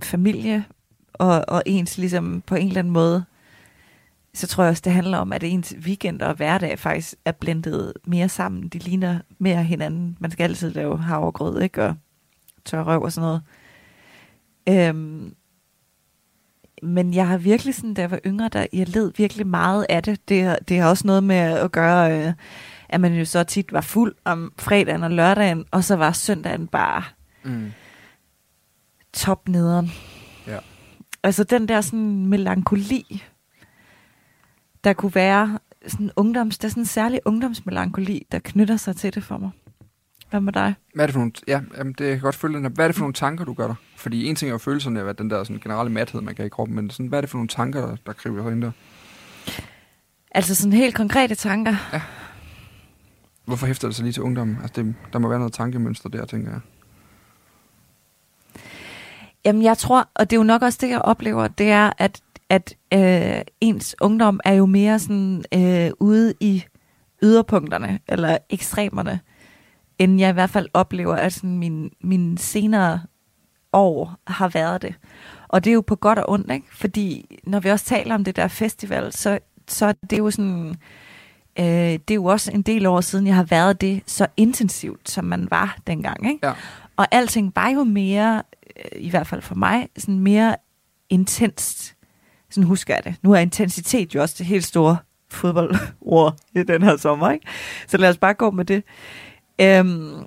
[0.00, 0.64] familie,
[1.12, 3.24] og, og ens ligesom på en eller anden måde,
[4.34, 7.92] så tror jeg også, det handler om, at ens weekend og hverdag faktisk er blendet
[8.06, 8.68] mere sammen.
[8.68, 10.16] De ligner mere hinanden.
[10.20, 11.84] Man skal altid lave havregrød, ikke?
[11.84, 11.94] Og
[12.64, 13.42] tør røv og sådan noget.
[14.68, 15.34] Øhm,
[16.82, 20.02] men jeg har virkelig sådan, da jeg var yngre, der jeg led virkelig meget af
[20.02, 20.28] det.
[20.28, 22.32] Det, det har også noget med at gøre, øh,
[22.88, 26.66] at man jo så tit var fuld om fredagen og lørdagen, og så var søndagen
[26.66, 27.02] bare
[27.44, 27.72] Mm.
[29.12, 29.90] top nederen.
[30.46, 30.58] Ja.
[31.22, 33.22] Altså den der sådan melankoli,
[34.84, 39.14] der kunne være sådan ungdoms, der er sådan en særlig ungdomsmelankoli, der knytter sig til
[39.14, 39.50] det for mig.
[40.30, 40.74] Hvad med dig?
[40.94, 42.70] Hvad er det for nogle, ja, jamen, det jeg kan godt følge den her.
[42.70, 43.76] Hvad er det for nogle tanker, du gør dig?
[43.96, 46.48] Fordi en ting er jo følelserne af den der sådan, generelle mathed, man kan i
[46.48, 48.70] kroppen, men sådan, hvad er det for nogle tanker, der, der kriver ind der?
[50.30, 51.74] Altså sådan helt konkrete tanker.
[51.92, 52.02] Ja.
[53.44, 54.58] Hvorfor hæfter det sig lige til ungdommen?
[54.62, 56.60] Altså, det, der må være noget tankemønster der, tænker jeg.
[59.44, 62.22] Jamen, jeg tror, og det er jo nok også det, jeg oplever, det er, at,
[62.50, 66.64] at øh, ens ungdom er jo mere sådan øh, ude i
[67.22, 69.20] yderpunkterne, eller ekstremerne,
[69.98, 73.00] end jeg i hvert fald oplever, at sådan min, min senere
[73.72, 74.94] år har været det.
[75.48, 76.66] Og det er jo på godt og ondt, ikke?
[76.72, 80.76] Fordi når vi også taler om det der festival, så, så er det jo sådan...
[81.58, 85.10] Øh, det er jo også en del år siden, jeg har været det så intensivt,
[85.10, 86.46] som man var dengang, ikke?
[86.46, 86.52] Ja.
[86.96, 88.42] Og alting var jo mere,
[88.76, 90.56] øh, i hvert fald for mig, sådan mere
[91.10, 91.96] intenst.
[92.50, 93.14] Sådan husker jeg det.
[93.22, 94.96] Nu er intensitet jo også det helt store
[95.28, 97.46] fodboldord i den her sommer, ikke?
[97.86, 98.84] Så lad os bare gå med det.
[99.60, 100.26] Øhm,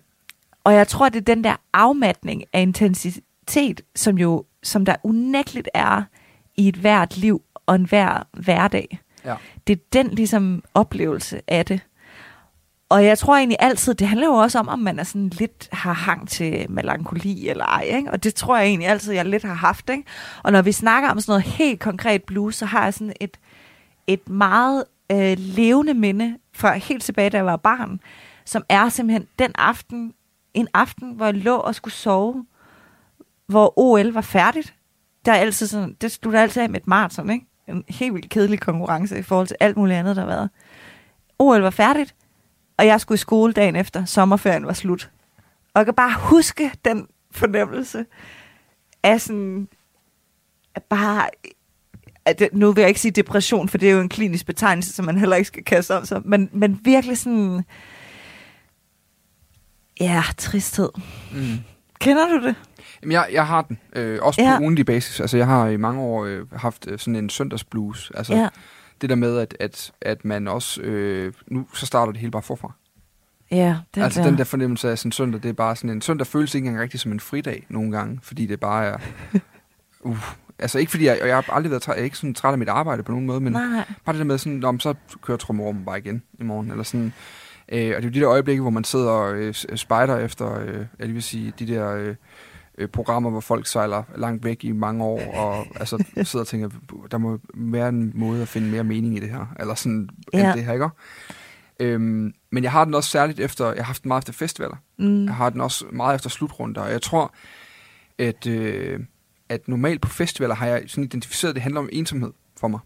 [0.64, 5.70] og jeg tror, det er den der afmatning af intensitet, som jo som der unægteligt
[5.74, 6.04] er
[6.58, 9.00] i et hvert liv og en hver hverdag.
[9.26, 9.36] Ja.
[9.68, 11.80] Det er den ligesom oplevelse af det.
[12.94, 15.70] Og jeg tror egentlig altid, det handler jo også om, om man er sådan lidt
[15.72, 17.82] har hang til melankoli eller ej.
[17.82, 18.12] Ikke?
[18.12, 19.90] Og det tror jeg egentlig altid, jeg lidt har haft.
[19.90, 20.04] Ikke?
[20.44, 23.38] Og når vi snakker om sådan noget helt konkret blues, så har jeg sådan et,
[24.08, 28.00] et meget øh, levende minde fra helt tilbage, da jeg var barn,
[28.46, 30.14] som er simpelthen den aften,
[30.54, 32.46] en aften, hvor jeg lå og skulle sove,
[33.48, 34.74] hvor OL var færdigt.
[35.26, 37.46] Der er altid sådan, det slutter altid af med et maraton, ikke?
[37.68, 40.50] En helt vildt kedelig konkurrence i forhold til alt muligt andet, der har været.
[41.40, 42.16] OL var færdigt,
[42.78, 44.06] og jeg skulle i skole dagen efter.
[44.06, 45.10] Sommerferien var slut.
[45.74, 48.06] Og jeg kan bare huske den fornemmelse
[49.04, 49.68] af sådan,
[50.76, 51.30] at bare,
[52.26, 54.94] at det, nu vil jeg ikke sige depression, for det er jo en klinisk betegnelse,
[54.94, 57.64] som man heller ikke skal kaste om sig, men, men virkelig sådan,
[60.00, 60.90] ja, tristhed.
[61.34, 61.58] Mm.
[62.00, 62.56] Kender du det?
[63.02, 63.80] Jamen, jeg, jeg har den.
[63.96, 64.58] Øh, også Ja.
[64.58, 65.20] på ugentlig basis.
[65.20, 68.12] Altså, jeg har i mange år øh, haft øh, sådan en søndagsblues.
[68.16, 68.48] Altså, Ja.
[69.04, 70.82] Det der med, at, at, at man også...
[70.82, 72.74] Øh, nu så starter det hele bare forfra.
[73.52, 74.28] Ja, den altså, der.
[74.28, 76.02] den der fornemmelse af sådan en søndag, det er bare sådan en...
[76.02, 78.98] Søndag føles ikke engang rigtig som en fridag nogle gange, fordi det bare er...
[80.06, 80.18] Uh,
[80.60, 81.20] altså, ikke fordi jeg...
[81.22, 83.12] Og jeg har aldrig været træt, jeg er ikke sådan træt af mit arbejde på
[83.12, 86.24] nogen måde, men Nej, bare det der med sådan, Nå, så kører trommerummen bare igen
[86.40, 87.14] i morgen, eller sådan...
[87.70, 90.60] Øh, og det er jo de der øjeblikke, hvor man sidder og øh, spejder efter,
[90.60, 92.16] øh, jeg vil sige, de der øh,
[92.78, 96.70] øh, programmer, hvor folk sejler langt væk i mange år, og altså sidder og tænker,
[97.12, 100.48] der må være en måde at finde mere mening i det her, eller sådan, ja.
[100.50, 100.90] End det her, ikke?
[101.80, 104.76] Øhm, men jeg har den også særligt efter, jeg har haft den meget efter festivaler.
[105.00, 107.34] mm, Jeg har den også meget efter slutrunder, og jeg tror,
[108.20, 109.00] at, øh,
[109.50, 112.80] at normalt på festivaler har jeg sådan identificeret, at det handler om ensomhed for mig.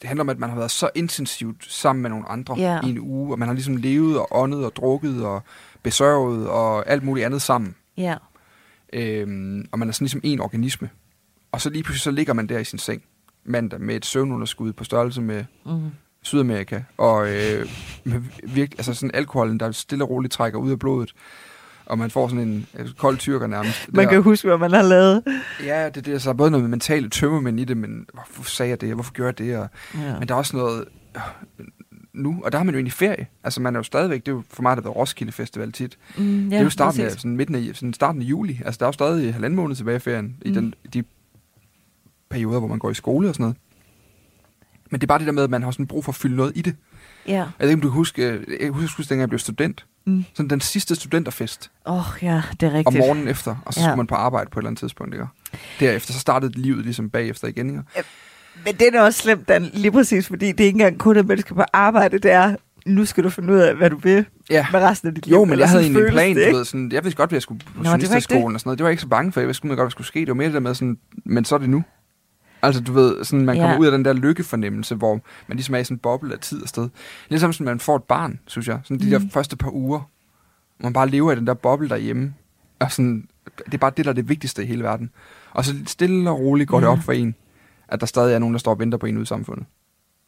[0.00, 2.80] Det handler om, at man har været så intensivt sammen med nogle andre Ja.
[2.84, 5.42] i en uge, og man har ligesom levet og åndet og drukket og
[5.82, 7.74] besørget og alt muligt andet sammen.
[7.96, 8.14] ja.
[8.92, 10.90] Øhm, og man er sådan ligesom en organisme.
[11.52, 13.02] Og så lige pludselig så ligger man der i sin seng
[13.44, 15.80] mandag med et søvnunderskud på størrelse med Mm.
[16.24, 17.68] Sydamerika, og øh,
[18.04, 21.12] med virkelig, altså sådan alkoholen, der stille og roligt trækker ud af blodet,
[21.86, 23.92] og man får sådan en øh, kold tyrker nærmest.
[23.92, 25.22] Man Der- kan huske, hvad man har lavet.
[25.64, 28.80] Ja, det, det er så både noget mentale tømmermænd i det, men hvorfor sagde jeg
[28.80, 29.56] det, hvorfor gjorde jeg det?
[29.58, 30.18] Og, Ja.
[30.18, 30.84] men der er også noget
[31.16, 31.66] øh,
[32.14, 33.26] nu, og der har man jo egentlig ferie.
[33.44, 35.98] Altså man er jo stadigvæk, det er jo for mig, der har Roskilde Festival tit.
[36.16, 38.60] Mm, ja, det er jo starten af, sådan midten af, sådan starten af juli.
[38.64, 40.34] Altså der er jo stadig halvanden måned tilbage i ferien, mm.
[40.44, 40.54] i Mm.
[40.54, 41.04] den, de
[42.30, 43.56] perioder, hvor man går i skole og sådan noget.
[44.90, 46.36] Men det er bare det der med, at man har sådan brug for at fylde
[46.36, 46.76] noget i det.
[47.26, 47.32] Ja.
[47.34, 49.86] Jeg ved ikke, om du kan huske, øh, jeg husker, huske, dengang jeg blev student.
[50.04, 50.24] Mm.
[50.34, 52.98] Sådan den sidste studenterfest Åh, oh, ja, det er rigtigt.
[52.98, 53.86] morgenen efter, og så Ja.
[53.86, 55.14] skulle man på arbejde på et eller andet tidspunkt.
[55.14, 55.26] Ikke?
[55.80, 57.68] Derefter så startede livet ligesom bagefter igen.
[57.70, 57.82] Ikke?
[58.64, 61.26] Men det er også slemt, Dan, lige præcis, fordi det er ikke engang kun, at
[61.26, 64.24] man skal på arbejde, det er, nu skal du finde ud af, hvad du vil
[64.50, 64.66] Ja.
[64.72, 65.34] med resten af dit liv.
[65.34, 67.42] Jo, men jeg havde en plan, det, du ved, sådan, jeg vidste godt, at jeg
[67.42, 68.78] skulle på det journalisterskolen og sådan noget.
[68.78, 70.20] Det var jeg ikke så bange for, jeg vidste godt, hvad der skulle ske.
[70.20, 71.84] Det var mere det der med sådan, men så er det nu.
[72.62, 73.62] Altså, du ved, sådan, man Ja.
[73.62, 76.38] kommer ud af den der lykkefornemmelse, hvor man ligesom er i sådan en boble af
[76.38, 76.88] tid og sted.
[77.28, 78.78] Ligesom sådan, man får et barn, synes jeg.
[78.84, 79.10] Sådan de Mm.
[79.10, 79.98] der første par uger,
[80.78, 82.34] hvor man bare lever i den der boble derhjemme.
[82.78, 83.24] Og sådan,
[83.66, 85.10] det er bare det, der er det vigtigste i hele verden.
[85.52, 86.92] Og så stille og roligt går det Ja.
[86.92, 87.34] op for en,
[87.92, 89.66] at der stadig er nogen, der står og venter på en ude i samfundet.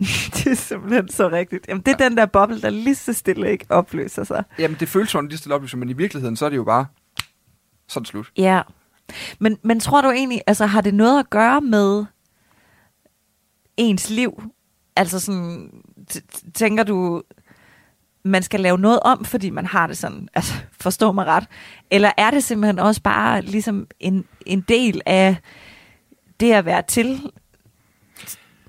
[0.35, 1.69] det er simpelthen så rigtigt.
[1.69, 4.45] Jamen, det er den der boble, der lige så stille ikke opløser sig.
[4.59, 6.87] Jamen, det føles sådan lige stille op, men i virkeligheden, så er det jo bare,
[7.89, 8.33] så det slut.
[8.37, 8.63] Ja.
[9.39, 12.05] Men, men tror du egentlig, altså har det noget at gøre med
[13.77, 14.43] ens liv?
[14.97, 15.71] Altså sådan,
[16.55, 17.23] tænker du,
[18.25, 21.45] man skal lave noget om, fordi man har det sådan, altså forstå mig ret,
[21.91, 25.37] eller er det simpelthen også bare ligesom en, en del af
[26.41, 27.31] det at være til?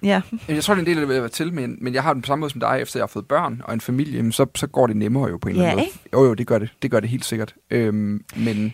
[0.03, 2.03] Ja, Jeg tror, det er en del af det at være til, men, men jeg
[2.03, 4.31] har den på samme måde som dig, efter jeg har fået børn og en familie,
[4.31, 6.21] så, så går det nemmere jo på en eller Ja, anden måde.
[6.23, 6.69] Jo, jo, det gør det.
[6.81, 7.55] Det gør det helt sikkert.
[7.71, 8.73] Øhm, men,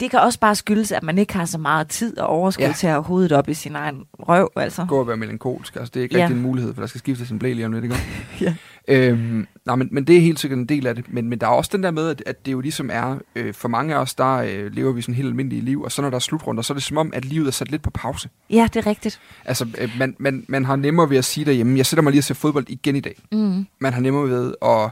[0.00, 2.72] det kan også bare skyldes, at man ikke har så meget tid og overskud Ja.
[2.72, 4.86] til at have hovedet op i sin egen røv, altså.
[4.88, 5.76] Gå og være melankolsk.
[5.76, 6.22] Altså, det er ikke Ja.
[6.22, 7.96] rigtig en mulighed, for der skal skiftes en blæ lige om lidt, ikke?
[8.40, 8.54] Ja.
[8.90, 11.04] Øhm, nej, men, men det er helt sikkert en del af det.
[11.08, 13.54] Men, men der er også den der med, at, at det jo ligesom er, øh,
[13.54, 16.10] for mange af os, der øh, lever vi sådan helt almindelige liv, og så når
[16.10, 18.28] der er slutrunder, så er det som om, at livet er sat lidt på pause.
[18.50, 19.20] Ja, det er rigtigt.
[19.44, 22.20] Altså, øh, man, man, man har nemmere ved at sige derhjemme, jeg sætter mig lige
[22.20, 23.14] og ser fodbold igen i dag.
[23.32, 23.66] Mm.
[23.78, 24.90] Man har nemmere ved at...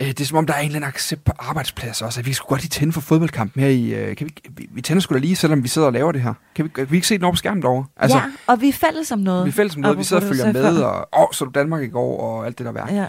[0.00, 2.26] Øh, det er som om, der er en eller anden accept på arbejdspladser også, at
[2.26, 3.94] vi skulle godt lige tænde for fodboldkampen her i...
[3.94, 6.20] Øh, kan vi, vi, vi tænder sgu da lige, selvom vi sidder og laver det
[6.22, 6.34] her.
[6.54, 7.84] Kan vi, kan vi ikke se den over på skærmen derovre?
[7.96, 9.44] Altså, ja, og vi er fælles om noget.
[9.44, 10.84] Vi er fælles om noget, vi sidder og følger med, før.
[10.84, 12.90] og åh, så du Danmark i går, og alt det der værk.
[12.90, 13.06] Ja.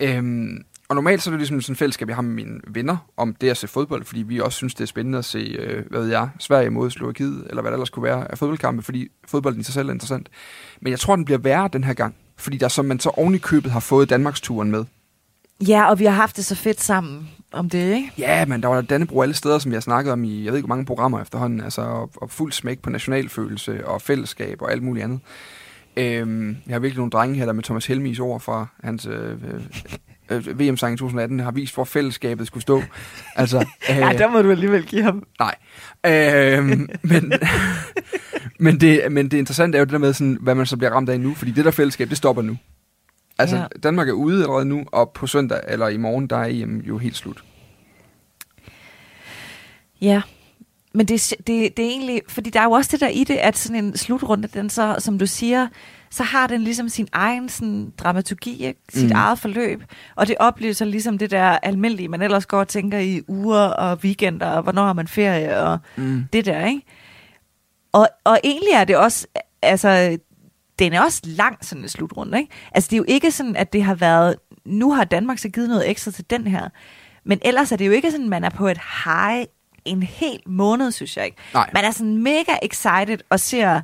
[0.00, 2.96] Øhm, og normalt så er det ligesom sådan et fællesskab, jeg har med mine venner,
[3.16, 5.84] om det at se fodbold, fordi vi også synes, det er spændende at se, øh,
[5.90, 9.08] hvad ved jeg, Sverige mod Slovakiet, eller hvad det ellers kunne være af fodboldkampe, fordi
[9.28, 10.28] fodbolden i sig selv er interessant.
[10.80, 13.34] Men jeg tror, den bliver værre den her gang, fordi der som man så oven
[13.34, 14.84] i købet har fået Danmarksturen med.
[15.60, 18.12] Ja, og vi har haft det så fedt sammen om det, ikke?
[18.18, 20.66] Ja, men der var Dannebro alle steder, som har snakket om i, jeg ved ikke,
[20.66, 24.82] hvor mange programmer efterhånden, altså, og, og fuld smæk på nationalfølelse og fællesskab og alt
[24.82, 25.20] muligt andet.
[25.96, 29.30] Øhm, jeg har virkelig nogle drenge her, der med Thomas Helmis ord fra hans øh,
[30.30, 32.82] øh, øh, VM-sang i 2018 har vist, hvor fællesskabet skulle stå.
[33.36, 33.58] Altså,
[33.90, 35.22] øh, Ja, der må du alligevel give ham.
[35.38, 35.54] Nej.
[36.06, 37.32] Øhm, men,
[38.64, 40.90] men, det, men det interessante er jo det der med, sådan, hvad man så bliver
[40.90, 42.56] ramt af nu, fordi det der fællesskab, det stopper nu.
[43.38, 43.66] Altså, Ja.
[43.82, 46.98] Danmark er ude allerede nu, og på søndag eller i morgen, der er EM jo
[46.98, 47.44] helt slut.
[50.00, 50.22] Ja,
[50.94, 53.36] men det, det, det er egentlig, fordi der er jo også det der i det,
[53.36, 55.68] at sådan en slutrunde, den så, som du siger,
[56.10, 58.80] så har den ligesom sin egen sådan, dramaturgi, ikke?
[58.88, 59.12] sit Mm.
[59.14, 59.82] eget forløb,
[60.14, 63.58] og det opleves så ligesom det der almindelige, man ellers går og tænker i uger
[63.58, 66.24] og weekender, og hvornår har man ferie, og Mm.
[66.32, 66.82] det der, ikke?
[67.92, 69.26] Og, og egentlig er det også,
[69.62, 70.18] altså,
[70.78, 72.52] den er også lang, sådan en slutrunde, ikke?
[72.72, 75.68] Altså, det er jo ikke sådan, at det har været, nu har Danmark så givet
[75.68, 76.68] noget ekstra til den her,
[77.24, 79.46] men ellers er det jo ikke sådan, man er på et high
[79.84, 81.36] en hel måned, synes jeg ikke.
[81.54, 81.70] Nej.
[81.74, 83.80] Man er sådan mega excited og ser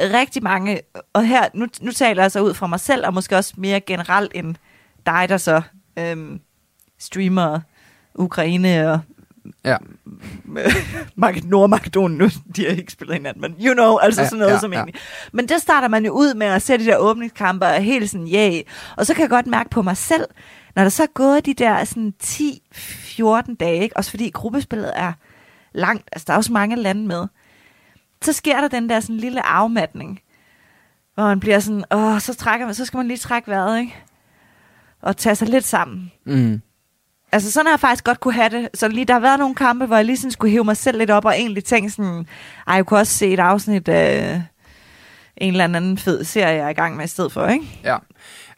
[0.00, 0.80] rigtig mange,
[1.12, 3.80] og her, nu, nu taler jeg så ud fra mig selv, og måske også mere
[3.80, 4.54] generelt end
[5.06, 5.62] dig, der så
[5.98, 6.40] øhm,
[6.98, 7.60] streamer
[8.14, 9.00] Ukraine og
[9.64, 9.76] Ja.
[11.22, 14.52] Mak- Nordmakedonien nu, de har ikke spillet hinanden, men you know, altså Ja, sådan noget
[14.52, 14.78] ja, som ja.
[14.78, 15.00] egentlig.
[15.32, 18.28] Men der starter man jo ud med at se de der åbningskampe og helt sådan,
[18.28, 18.62] yay.
[18.96, 20.24] Og så kan jeg godt mærke på mig selv,
[20.76, 23.96] når der så er gået de der sådan 10-14 dage, ikke?
[23.96, 25.12] også fordi gruppespillet er
[25.72, 27.26] langt, altså der er også mange lande med,
[28.22, 30.20] så sker der den der sådan lille afmatning,
[31.14, 33.94] hvor man bliver sådan, åh, så, trækker man, så skal man lige trække vejret, ikke?
[35.02, 36.12] Og tage sig lidt sammen.
[36.26, 36.60] Mm.
[37.32, 38.68] Altså sådan har jeg faktisk godt kunne have det.
[38.74, 40.98] Så lige, der har været nogle kampe, hvor jeg lige sådan skulle hive mig selv
[40.98, 42.26] lidt op og egentlig tænke sådan,
[42.66, 44.42] ej, jeg kunne også se et afsnit af
[45.36, 47.80] en eller anden fed serie, jeg er i gang med i stedet for, ikke?
[47.84, 47.96] Ja,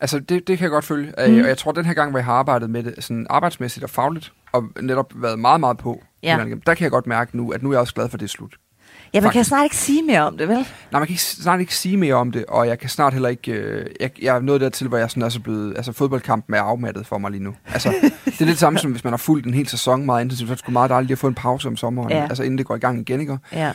[0.01, 1.07] altså det, det kan jeg godt følge.
[1.29, 1.41] Mm.
[1.41, 3.91] Og jeg tror, den her gang, hvor jeg har arbejdet med det sådan arbejdsmæssigt og
[3.91, 6.39] fagligt, og netop været meget, meget på, Ja.
[6.67, 8.27] der kan jeg godt mærke nu, at nu er jeg også glad for, at det
[8.27, 8.55] er slut.
[9.15, 9.49] Ja, man kan Faktisk.
[9.49, 10.57] snart ikke sige mere om det, vel?
[10.57, 13.29] Nej, man kan ikke, snart ikke sige mere om det, og jeg kan snart heller
[13.29, 13.53] ikke...
[13.53, 15.77] Øh, jeg, jeg er nået dertil, hvor jeg sådan er så blevet...
[15.77, 17.55] Altså, fodboldkampen er afmattet for mig lige nu.
[17.67, 20.49] Altså, det er lidt samme som, hvis man har fulgt en hel sæson meget intensivt,
[20.49, 22.27] så er det sgu meget dejligt lige at få en pause om sommeren, Ja.
[22.29, 23.39] altså inden det går i gang igen, ikke?
[23.53, 23.73] Ja.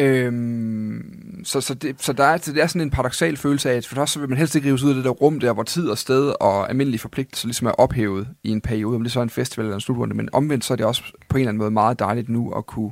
[0.00, 3.86] Øhm, så, så, det, så der er, det er sådan en paradoxal følelse af, at
[3.86, 5.52] for det første så vil man helst ikke rives ud af det der rum der,
[5.52, 9.12] hvor tid og sted og almindelige forpligtelser ligesom er ophævet i en periode, om det
[9.12, 11.40] så er en festival eller en slutrunde, men omvendt så er det også på en
[11.40, 12.90] eller anden måde meget dejligt nu at kunne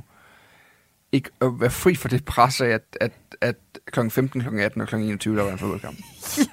[1.11, 3.55] ikke at være fri for det pres af, at, at, at
[3.91, 4.09] kl.
[4.09, 4.59] 15, kl.
[4.59, 4.95] 18 og kl.
[4.95, 5.97] 21, der var en fodboldkamp.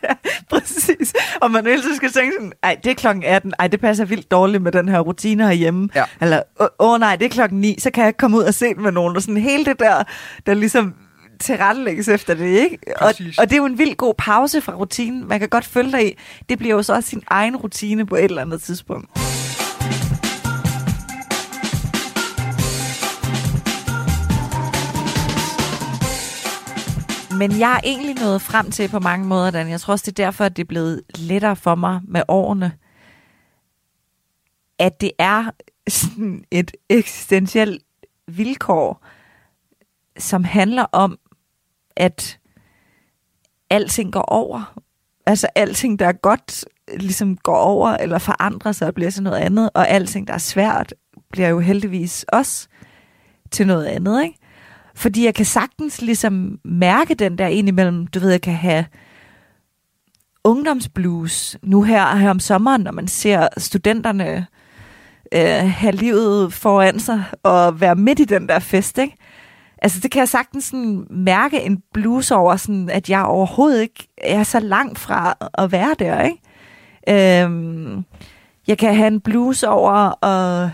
[0.51, 1.15] Præcis.
[1.41, 4.05] Og man hele tiden skal tænke sådan, ej, det er klokken 18, ej, det passer
[4.05, 5.89] vildt dårligt med den her rutine herhjemme.
[5.95, 6.05] Ja.
[6.21, 8.55] Eller, åh åh, nej, det er klokken 9, så kan jeg ikke komme ud og
[8.55, 9.17] se med nogen.
[9.17, 10.05] Og sådan hele det der,
[10.47, 10.95] der ligesom
[11.41, 12.79] tilrettelægges efter det, ikke?
[12.97, 15.29] Og, og det er jo en vild god pause fra rutinen.
[15.29, 16.19] Man kan godt følge dig i.
[16.49, 19.34] Det bliver jo så også sin egen rutine på et eller andet tidspunkt.
[27.39, 29.69] Men jeg er egentlig nået frem til på mange måder, Dan.
[29.69, 32.73] Jeg tror også, det er derfor, at det er blevet lettere for mig med årene.
[34.79, 35.51] At det er
[35.89, 37.83] sådan et eksistentielt
[38.29, 39.07] vilkår,
[40.19, 41.19] som handler om,
[41.97, 42.39] at
[43.71, 44.79] alting går over.
[45.27, 46.65] Altså alting, der er godt,
[46.97, 50.39] ligesom går over eller forandrer sig og bliver til noget andet, og alting, der er
[50.39, 50.95] svært,
[51.31, 52.69] bliver jo heldigvis også
[53.51, 54.39] til noget andet, ikke?
[54.95, 58.85] Fordi jeg kan sagtens ligesom mærke den der indimellem, du ved, jeg kan have
[60.45, 64.47] ungdomsblues nu her, her om sommeren, når man ser studenterne
[65.35, 69.17] øh, have livet foran sig og være midt i den der fest, ikke?
[69.83, 74.09] Altså det kan jeg sagtens sådan mærke en blues over, sådan, at jeg overhovedet ikke
[74.19, 77.43] er så langt fra at være der, ikke?
[77.43, 78.05] Øhm,
[78.67, 80.71] jeg kan have en blues over at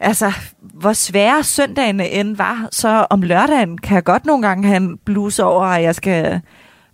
[0.00, 4.76] altså, hvor svære søndagene end var, så om lørdagen kan jeg godt nogle gange have
[4.76, 6.40] en bluse over, at jeg skal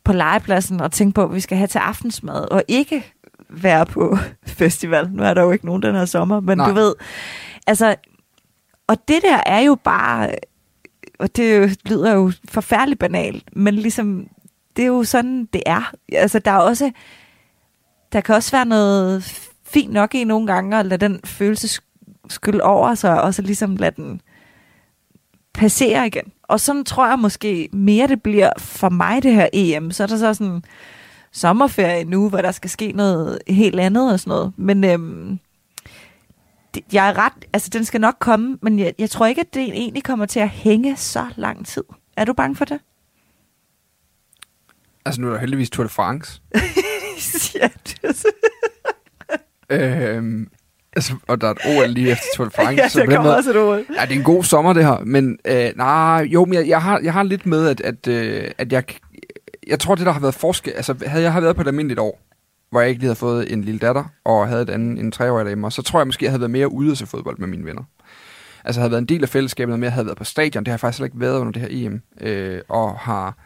[0.05, 3.15] på legepladsen og tænke på, hvad vi skal have til aftensmad, og ikke
[3.49, 5.11] være på festival.
[5.13, 6.69] Nu er der jo ikke nogen den her sommer, men Nej.
[6.69, 6.95] du ved,
[7.67, 7.97] altså,
[8.87, 10.31] og det der er jo bare,
[11.19, 14.27] og det lyder jo forfærdeligt banalt, men ligesom,
[14.77, 15.93] det er jo sådan, det er.
[16.13, 16.91] Altså, der er også,
[18.13, 19.25] der kan også være noget
[19.67, 21.69] fint nok i nogle gange, at lade den følelse
[22.29, 24.21] skylle over sig, og så ligesom lade den
[25.55, 26.33] passere igen.
[26.43, 29.91] Og sådan tror jeg måske mere, det bliver for mig, det her EM.
[29.91, 30.63] Så er der så sådan
[31.33, 34.53] sommerferie nu, hvor der skal ske noget helt andet og sådan noget.
[34.57, 35.39] Men øhm,
[36.93, 39.63] jeg er ret, altså den skal nok komme, men jeg, jeg tror ikke, at det
[39.63, 41.85] egentlig kommer til at hænge så lang tid.
[42.17, 42.81] Er du bange for det?
[45.05, 46.43] Altså, nu er der heldigvis Tour de France.
[47.61, 48.27] ja, det
[49.71, 50.49] øhm,
[50.97, 52.83] altså, og der er et OL lige efter Tour de France.
[52.83, 53.79] ja, så der kommer også et ord.
[53.79, 55.05] Ja, det er en god sommer, det her.
[55.05, 58.51] Men øh, nej, jo, men jeg, jeg, har, jeg har lidt med, at, at, øh,
[58.59, 58.85] at jeg,
[59.67, 60.73] jeg tror, det der har været forskel...
[60.77, 62.21] Altså, havde jeg været på et almindeligt år,
[62.71, 65.45] hvor jeg ikke lige havde fået en lille datter, og havde et andet, en treårig
[65.45, 67.65] derhjemme, så tror jeg måske, jeg havde været mere ude at se fodbold med mine
[67.65, 67.83] venner.
[68.65, 70.65] Altså, jeg havde været en del af fællesskabet, noget mere, havde været på stadion.
[70.65, 72.03] Det har jeg faktisk heller ikke været under det her EM.
[72.21, 73.37] Øh, og har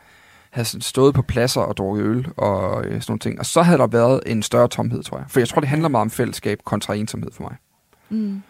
[0.57, 3.39] sådan stået på pladser og drukket øl og øh, sådan nogle ting.
[3.39, 5.27] Og så havde der været en større tomhed, tror jeg.
[5.29, 7.57] For jeg tror, det handler meget om fællesskab kontra ensomhed for mig.
[8.09, 8.43] Mm.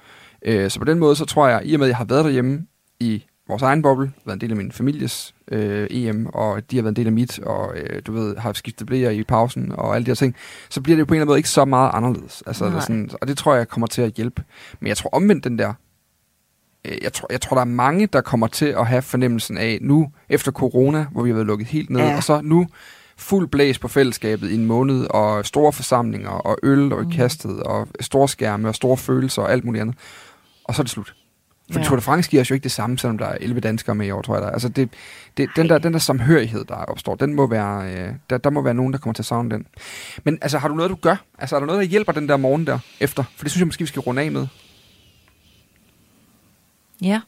[0.42, 2.24] Øh, så på den måde, så tror jeg, i og med, at jeg har været
[2.24, 2.66] derhjemme
[3.00, 6.82] i vores egen boble, været en del af min families øh, EM, og de har
[6.82, 9.94] været en del af mit, og øh, du ved, har skiftet blæer i pausen, og
[9.94, 10.34] alle de her ting,
[10.68, 12.42] så bliver det jo på en eller anden måde ikke så meget anderledes.
[12.46, 14.42] Altså, eller sådan, og det tror jeg kommer til at hjælpe.
[14.80, 15.72] Men jeg tror omvendt den der,
[17.02, 20.08] jeg tror, jeg tror, der er mange, der kommer til at have fornemmelsen af, nu
[20.28, 22.16] efter corona, hvor vi har været lukket helt ned, Ja.
[22.16, 22.66] og så nu
[23.16, 27.10] fuld blæs på fællesskabet i en måned, og store forsamlinger, og øl og Mm.
[27.10, 29.96] kastet, og store skærme, og store følelser, og alt muligt andet.
[30.64, 31.14] Og så er det slut.
[31.72, 31.84] For Ja.
[31.84, 34.06] Tour de France giver os jo ikke det samme, selvom der er 11 danskere med
[34.06, 34.42] i år, tror jeg.
[34.42, 34.48] Der.
[34.48, 34.52] er.
[34.52, 34.88] Altså det,
[35.36, 38.62] det, den, der, den der samhørighed, der opstår, den må være, øh, der, der må
[38.62, 39.66] være nogen, der kommer til at savne den.
[40.24, 41.16] Men altså, har du noget, du gør?
[41.38, 43.24] Altså, er der noget, der hjælper den der morgen der efter?
[43.36, 44.46] For det synes jeg måske, vi skal runde af med.
[47.02, 47.20] Ja.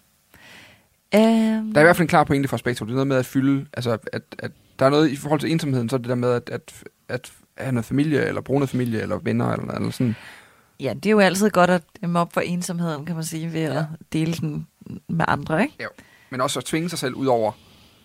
[1.15, 2.89] Øhm, Der er i hvert fald en klar pointe fra Spektrum.
[2.89, 5.51] Det er noget med at fylde, altså, at, at der er noget i forhold til
[5.51, 8.71] ensomheden, så er det der med at, at, at have noget familie, eller bruge noget
[8.71, 10.17] familie, eller venner, eller, eller sådan.
[10.81, 13.63] Ja, det er jo altid godt at dæmme op for ensomheden, kan man sige, ved
[13.63, 14.67] at dele den
[15.09, 15.75] med andre, ikke?
[16.31, 17.53] Men også at tvinge sig selv ud over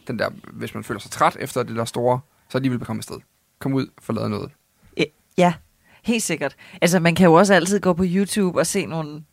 [0.08, 3.18] den der, hvis man føler sig træt efter det der store, så alligevel komme afsted.
[3.60, 4.52] Kom ud, få lavet noget.
[5.38, 5.54] Ja,
[6.04, 6.56] helt sikkert.
[6.82, 9.24] Altså, man kan jo også altid gå på YouTube og se nogle...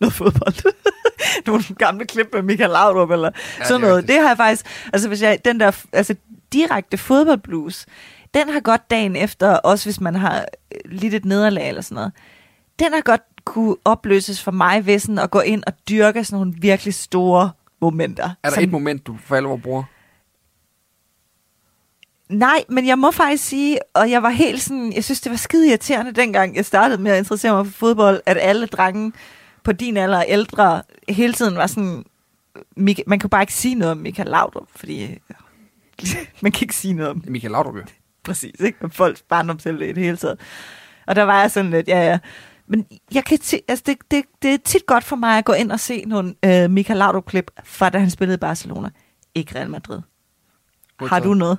[0.00, 0.72] noget fodbold.
[1.46, 4.08] nogle gamle klip med Michael Laudrup eller Ja, sådan det noget.
[4.08, 4.66] Det har jeg faktisk...
[4.92, 6.14] Altså, hvis jeg, den der altså,
[6.52, 7.86] direkte fodboldblues,
[8.34, 10.38] den har godt dagen efter, også hvis man har
[10.74, 12.12] øh, lidt et nederlag eller sådan noget,
[12.78, 16.36] den har godt kunne opløses for mig ved sådan at gå ind og dyrke sådan
[16.38, 18.24] nogle virkelig store momenter.
[18.42, 19.82] Er der som- et moment, du for alvor bruger?
[22.28, 25.36] Nej, men jeg må faktisk sige, og jeg var helt sådan, jeg synes, det var
[25.36, 29.12] skide irriterende dengang, jeg startede med at interessere mig for fodbold, at alle drenge
[29.64, 32.04] på din alder ældre hele tiden var sådan,
[33.06, 35.18] man kan bare ikke sige noget om Michael Laudrup, fordi
[36.42, 37.82] man kan ikke sige noget om Michael Laudrup, jo.
[38.24, 38.78] præcis, ikke?
[38.82, 40.40] Om folks barndomshelte i det hele taget.
[41.06, 42.18] Og der var jeg sådan lidt, ja, ja.
[42.66, 45.52] Men jeg kan ti- altså det, det, det er tit godt for mig at gå
[45.52, 48.90] ind og se nogle øh, Michael Laudrup-klip fra da han spillede i Barcelona.
[49.34, 50.00] Ikke Real Madrid.
[51.00, 51.58] Har du noget?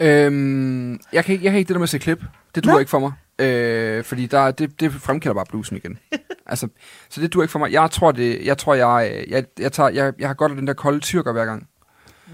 [0.00, 2.22] Øhm, jeg, kan, ikke- jeg kan ikke det der med at se klip.
[2.54, 2.78] Det duer Nå.
[2.78, 3.12] ikke for mig.
[3.38, 5.98] Øh, fordi der, det, det fremkalder bare bluesen igen.
[6.46, 6.68] altså,
[7.08, 7.72] så det duer ikke for mig.
[7.72, 10.66] Jeg tror, det, jeg, tror jeg, jeg, jeg, tager, jeg, jeg har godt af den
[10.66, 11.68] der kolde tyrker hver gang.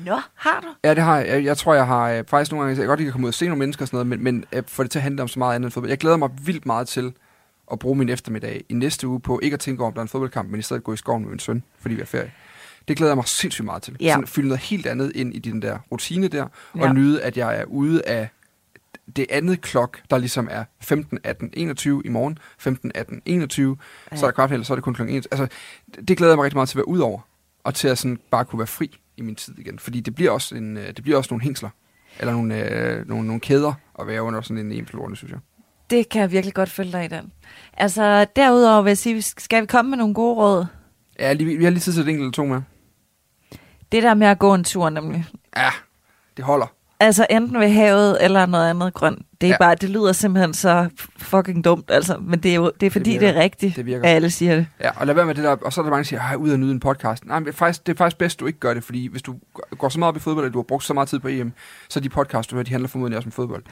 [0.05, 0.66] Nå, har du?
[0.84, 1.28] Ja, det har jeg.
[1.28, 3.24] Jeg, jeg tror, jeg har øh, faktisk nogle gange, jeg kan godt lide at komme
[3.24, 5.02] ud og se nogle mennesker og sådan noget, men, men øh, få det til at
[5.02, 5.90] handle om så meget andet end fodbold.
[5.90, 7.12] Jeg glæder mig vildt meget til
[7.72, 10.02] at bruge min eftermiddag i næste uge på ikke at tænke over, om der er
[10.02, 12.32] en fodboldkamp, men i stedet gå i skoven med min søn, fordi vi er ferie.
[12.88, 13.96] Det glæder jeg mig sindssygt meget til.
[14.00, 14.12] Ja.
[14.12, 16.42] Sådan fylde noget helt andet ind i den der rutine der,
[16.72, 16.92] og Ja.
[16.92, 18.28] nyde, at jeg er ude af
[19.16, 23.76] det andet klok, der ligesom er 15, 18, 21 i morgen, 15, 18, 21,
[24.11, 24.16] ja.
[24.16, 25.26] så er der kvart eller så er det kun klokken 1.
[25.30, 25.46] Altså,
[26.09, 27.20] det glæder jeg mig rigtig meget til at være ud over,
[27.64, 29.78] og til at sådan bare kunne være fri i min tid igen.
[29.78, 31.70] Fordi det bliver også, en, øh, det bliver også nogle hængsler,
[32.18, 35.40] eller nogle, øh, nogle, nogle kæder at være under sådan en EM-florene, synes jeg.
[35.90, 37.32] Det kan jeg virkelig godt følge dig i den.
[37.72, 40.66] Altså, derudover vil jeg sige, skal vi komme med nogle gode råd?
[41.18, 42.62] Ja, lige, vi har lige tid til et enkelt eller to med.
[43.92, 45.24] Det der med at gå en tur, nemlig.
[45.57, 45.70] Ja,
[46.36, 46.66] det holder.
[47.01, 49.18] Altså enten ved havet eller noget andet grønt.
[49.40, 49.53] Det er ja.
[49.53, 49.59] Ja.
[49.59, 50.88] bare, det lyder simpelthen så
[51.18, 52.16] fucking dumt, altså.
[52.18, 53.32] Men det er jo det er fordi, det, virker.
[53.32, 54.09] det er rigtigt, Det virker.
[54.09, 54.66] at alle siger det.
[54.80, 56.51] Ja, og lad være med det der, og så er der mange, der siger, ud
[56.51, 57.24] og nyde en podcast.
[57.24, 59.22] Nej, men det er, faktisk, det er faktisk bedst, du ikke gør det, fordi hvis
[59.22, 59.34] du
[59.78, 61.53] går så meget op i fodbold, at du har brugt så meget tid på EM,
[61.88, 63.62] så de podcast, du hører, de handler formodentlig også om fodbold.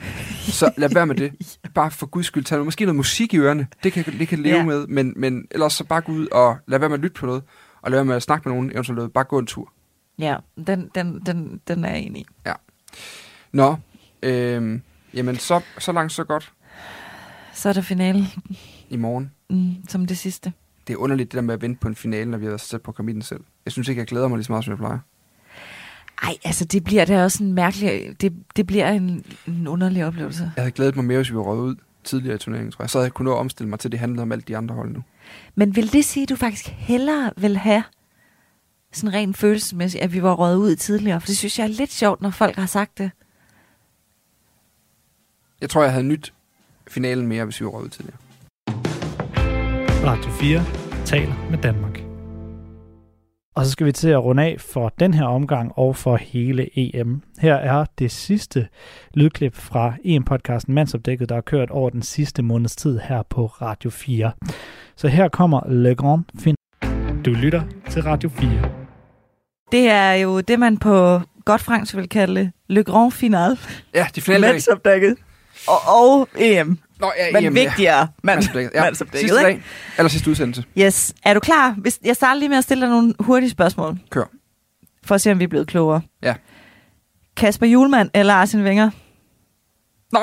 [0.40, 1.32] Så lad være med det.
[1.74, 3.66] bare for guds skyld tage noget, måske noget musik i ørerne.
[3.82, 4.64] Det kan, det kan leve Ja.
[4.64, 7.26] med, men, men ellers så bare gå ud og lade være med at lytte på
[7.26, 7.42] noget,
[7.82, 9.72] og lade være med at snakke med nogen, eventuelt bare gå en tur.
[10.18, 12.26] Ja, den, den, den, den er jeg enig i.
[13.52, 13.76] Nå,
[14.22, 14.80] øh,
[15.14, 16.52] jamen så, så langt så godt
[17.54, 18.26] Så er der finale
[18.90, 19.30] i morgen.
[19.50, 20.52] mm, som det sidste.
[20.86, 22.60] Det er underligt det der med at vente på en finale, når vi har været
[22.60, 23.40] så på at den selv.
[23.64, 24.98] Jeg synes ikke, jeg glæder mig lige så meget, som jeg plejer.
[26.22, 28.20] Ej, altså det bliver da også en mærkelig...
[28.20, 30.52] Det, det bliver en, en underlig oplevelse.
[30.56, 32.90] Jeg havde glædet mig mere, hvis vi var røget ud tidligere i turneringen, tror jeg.
[32.90, 34.74] Så havde jeg kunnet nå at omstille mig til, det handlede om alt de andre
[34.74, 35.02] hold nu.
[35.54, 37.82] Men vil det sige, at du faktisk hellere vil have
[38.92, 41.20] sådan rent følelsesmæssigt, at vi var røget ud tidligere?
[41.20, 43.10] For det synes jeg er lidt sjovt, når folk har sagt det.
[45.60, 46.32] Jeg tror, jeg havde nyt
[46.90, 48.18] finalen mere, hvis vi var røget ud tidligere.
[50.04, 50.64] Radio 4
[51.04, 52.02] taler med Danmark.
[53.54, 56.78] Og så skal vi til at runde af for den her omgang og for hele
[56.78, 57.22] EM.
[57.38, 58.68] Her er det sidste
[59.14, 63.90] lydklip fra EM-podcasten Mandsopdækket, der har kørt over den sidste måneds tid her på Radio
[63.90, 64.32] 4.
[64.96, 66.54] Så her kommer Le Grand Fin.
[67.24, 68.81] Du lytter til Radio 4.
[69.72, 73.58] Det er jo det, man på godt fransk vil kalde Le Grand Final.
[73.94, 74.40] Ja, de dag.
[74.40, 75.16] Mandsopdækket.
[75.68, 76.78] Og, og EM.
[77.00, 77.64] Nå, ja, Men EM, ja.
[77.64, 77.98] vigtigere.
[78.00, 78.70] Mand, Mandsopdækket.
[78.74, 79.62] Ja, mandsopdækket, sidste dag.
[79.98, 80.64] Eller sidste udsendelse.
[80.78, 81.14] Yes.
[81.24, 81.74] Er du klar?
[81.78, 83.98] Hvis, jeg starter lige med at stille dig nogle hurtige spørgsmål.
[84.10, 84.24] Kør.
[85.04, 86.00] For at se, om vi er blevet klogere.
[86.22, 86.34] Ja.
[87.36, 88.90] Kasper Julemand eller Arsene Wenger?
[90.12, 90.18] Nå,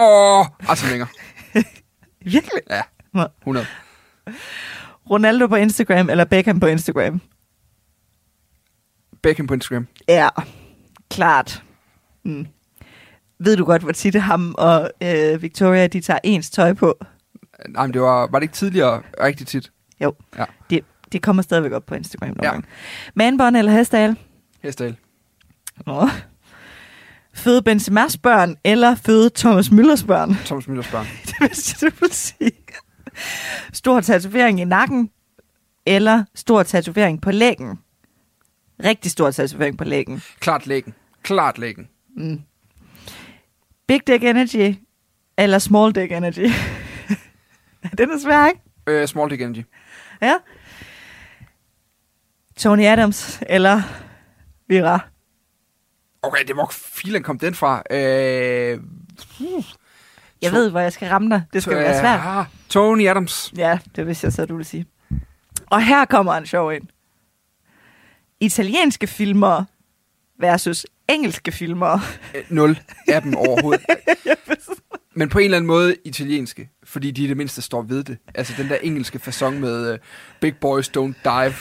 [0.69, 1.07] Arsene Wenger.
[2.33, 2.61] Virkelig?
[2.69, 2.81] Ja,
[3.13, 3.27] Nå.
[3.41, 3.65] 100.
[5.09, 7.21] Ronaldo på Instagram eller Beckham på Instagram?
[9.21, 9.87] Beckham på Instagram.
[10.07, 10.29] Ja,
[11.09, 11.63] klart.
[12.25, 12.47] Mm.
[13.39, 16.97] Ved du godt, hvor tit ham og øh, Victoria, de tager ens tøj på?
[17.69, 19.71] Nej, men det var, var det ikke tidligere rigtig tit?
[20.69, 22.47] Det, det kommer stadigvæk op på Instagram nogle Ja.
[22.47, 22.51] ja.
[22.53, 22.67] gange.
[23.15, 24.15] Manbånd eller Hesdal?
[24.63, 24.95] Hesdal.
[25.85, 26.09] Nå.
[27.33, 30.35] Føde Benzema's børn eller føde Thomas Müllers børn?
[30.45, 31.05] Thomas Müllers børn.
[31.25, 32.51] det vidste du vil sige.
[33.73, 35.09] Stor tatovering i nakken
[35.85, 37.79] eller stor tatovering på lægen?
[38.83, 40.23] Rigtig stor tatovering på lægen.
[40.39, 40.93] Klart læggen.
[41.23, 41.87] Klart læggen.
[42.17, 42.41] Mm.
[43.87, 44.75] Big Dick Energy
[45.37, 46.49] eller Small Dick Energy?
[47.97, 48.59] Den er svær, ikke?
[48.87, 49.63] Øh, small dick energy.
[50.21, 50.33] Ja.
[52.57, 53.81] Tony Adams eller
[54.67, 54.99] Vira?
[56.21, 57.83] Okay, det hvor filen kom den fra.
[57.91, 58.79] Øh, Jeg
[60.51, 61.43] To- ved, hvor jeg skal ramme dig.
[61.53, 62.19] Det skal være svært.
[62.23, 63.53] Ah, Tony Adams.
[63.57, 64.85] Ja, det vidste jeg så, du ville sige.
[65.65, 66.87] Og her kommer en sjov ind.
[68.41, 69.63] Italienske filmer
[70.39, 71.99] versus engelske filmer.
[72.35, 73.85] Øh, Nul af dem overhovedet.
[75.15, 78.17] Men på en eller anden måde italienske, fordi de i det mindste står ved det.
[78.35, 79.97] Altså den der engelske fasong med uh,
[80.41, 81.53] Big Boys Don't Dive,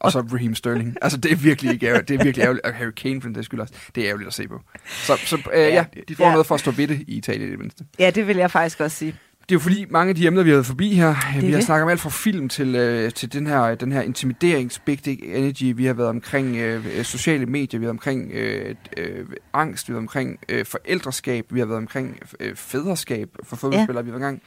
[0.00, 0.96] og så Raheem Sterling.
[1.02, 2.08] Altså det er virkelig ikke ærgerligt.
[2.08, 2.66] Det er virkelig ærgerligt.
[2.66, 3.74] Og Harry Kane for den der skyld også.
[3.94, 4.60] Det er ærgerligt at se på.
[4.88, 6.30] Så, så uh, ja, de får Ja.
[6.32, 7.84] noget for at stå ved det i Italien i det mindste.
[7.98, 9.14] Ja, det vil jeg faktisk også sige.
[9.48, 11.56] Det er jo fordi, mange af de emner, vi har været forbi her, vi har
[11.56, 11.64] det.
[11.64, 15.22] snakket om alt fra film til, øh, til den her, den her intimiderings big dick
[15.24, 15.76] energy.
[15.76, 19.92] Vi har været omkring øh, sociale medier, vi har været omkring øh, øh, angst, vi
[19.92, 24.02] har været omkring øh, forældreskab, vi har været omkring øh, fædreskab for fodboldspillere, ja.
[24.02, 24.42] vi har været omkring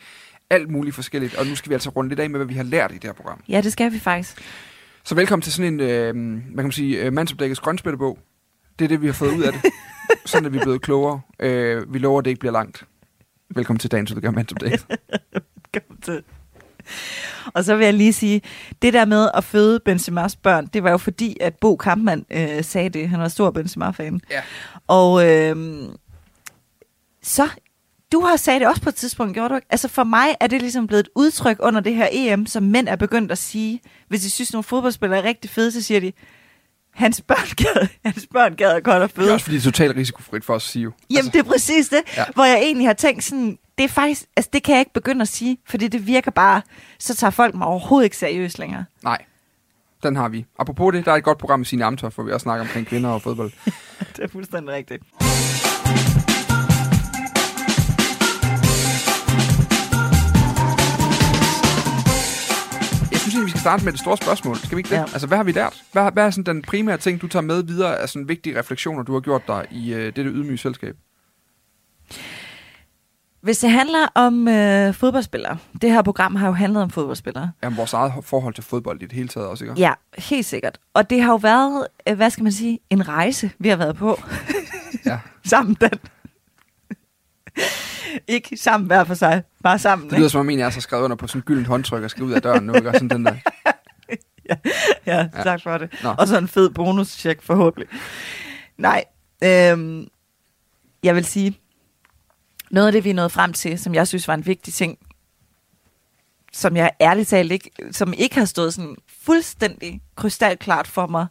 [0.49, 1.35] alt muligt forskelligt.
[1.35, 3.03] Og nu skal vi altså runde lidt af med, hvad vi har lært i det
[3.03, 3.39] her program.
[3.49, 4.41] Ja, det skal vi faktisk.
[5.03, 8.19] Så velkommen til sådan en, øh, hvad kan man sige, øh, mandsopdækkets grønspættebog.
[8.79, 9.61] Det er det, vi har fået ud af det.
[10.25, 11.21] sådan er vi blevet klogere.
[11.39, 12.85] Øh, vi lover, at det ikke bliver langt.
[13.49, 14.85] Velkommen til dagens udgave af mandsopdækket.
[15.73, 16.23] Kom til.
[17.53, 18.41] Og så vil jeg lige sige,
[18.81, 22.63] det der med at føde Benzema's børn, det var jo fordi, at Bo Kampmann øh,
[22.63, 23.09] sagde det.
[23.09, 24.21] Han var stor Benzema-fan.
[24.31, 24.41] Ja.
[24.87, 25.55] Og øh,
[27.23, 27.49] så,
[28.11, 29.67] du har sagt det også på et tidspunkt, gjorde du ikke?
[29.69, 32.87] Altså for mig er det ligesom blevet et udtryk under det her EM, som mænd
[32.87, 33.81] er begyndt at sige.
[34.07, 36.11] Hvis de synes, at nogle fodboldspillere er rigtig fede, så siger de,
[36.97, 39.33] hans børn gad, hans børn gad godt at Det er føde.
[39.33, 40.91] også fordi, det er totalt risikofrit for os at sige jo.
[41.09, 42.21] Jamen, altså, det er præcis det, Ja.
[42.21, 42.25] ja.
[42.33, 45.21] hvor jeg egentlig har tænkt sådan, det er faktisk, altså det kan jeg ikke begynde
[45.21, 46.61] at sige, fordi det virker bare,
[46.99, 48.85] så tager folk mig overhovedet ikke seriøst længere.
[49.03, 49.17] Nej,
[50.03, 50.45] den har vi.
[50.59, 52.87] Apropos det, der er et godt program med sine Amtoft, hvor vi også snakker omkring
[52.87, 53.51] kvinder og fodbold.
[54.15, 55.03] Det er fuldstændig rigtigt.
[63.37, 64.57] Synes vi skal starte med det store spørgsmål.
[64.57, 64.95] Skal vi ikke det?
[64.95, 65.01] Ja.
[65.01, 65.83] Altså, hvad har vi lært?
[65.91, 69.03] Hvad, hvad er sådan den primære ting, du tager med videre af sådan vigtige refleksioner,
[69.03, 70.95] du har gjort dig i øh, dette ydmyge selskab?
[73.41, 77.51] Hvis det handler om øh, fodboldspillere, det her program har jo handlet om fodboldspillere.
[77.63, 79.75] Jamen, vores eget forhold til fodbold i det hele taget også, ikke?
[79.77, 80.79] Ja, helt sikkert.
[80.93, 83.95] Og det har jo været, øh, hvad skal man sige, en rejse, vi har været
[83.95, 84.21] på.
[85.05, 85.19] Ja.
[85.49, 85.99] sammen, Dan.
[88.27, 90.09] ikke sammen hver for sig, bare sammen.
[90.09, 92.03] Det lyder som om en af os har skrevet under på sådan en gyldent håndtryk
[92.03, 92.89] og skal ud af døren nu, ikke?
[92.89, 93.35] Og sådan den der.
[94.49, 94.55] Ja,
[95.05, 95.27] Ja.
[95.35, 95.89] ja, tak for det.
[96.03, 96.15] Nå.
[96.17, 97.89] Og så en fed bonus-check forhåbentlig.
[98.77, 99.03] Nej,
[99.43, 100.07] øhm,
[101.03, 101.59] jeg vil sige,
[102.71, 104.97] noget af det, vi er nået frem til, som jeg synes var en vigtig ting,
[106.53, 111.27] som jeg ærligt talt ikke, som ikke har stået sådan fuldstændig krystalklart for mig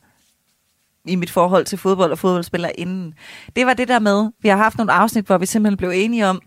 [1.05, 3.14] i mit forhold til fodbold og fodboldspillere inden.
[3.57, 6.26] Det var det der med, vi har haft nogle afsnit, hvor vi simpelthen blev enige
[6.26, 6.41] om,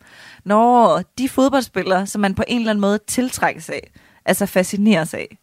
[0.45, 3.91] når de fodboldspillere, som man på en eller anden måde tiltrækkes af,
[4.25, 5.37] altså fascineres af,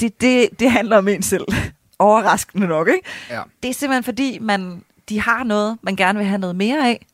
[0.00, 1.44] det, det, det handler om en selv.
[1.98, 3.08] Overraskende nok, ikke?
[3.30, 3.42] Ja.
[3.62, 7.06] Det er simpelthen fordi, man, de har noget, man gerne vil have noget mere af.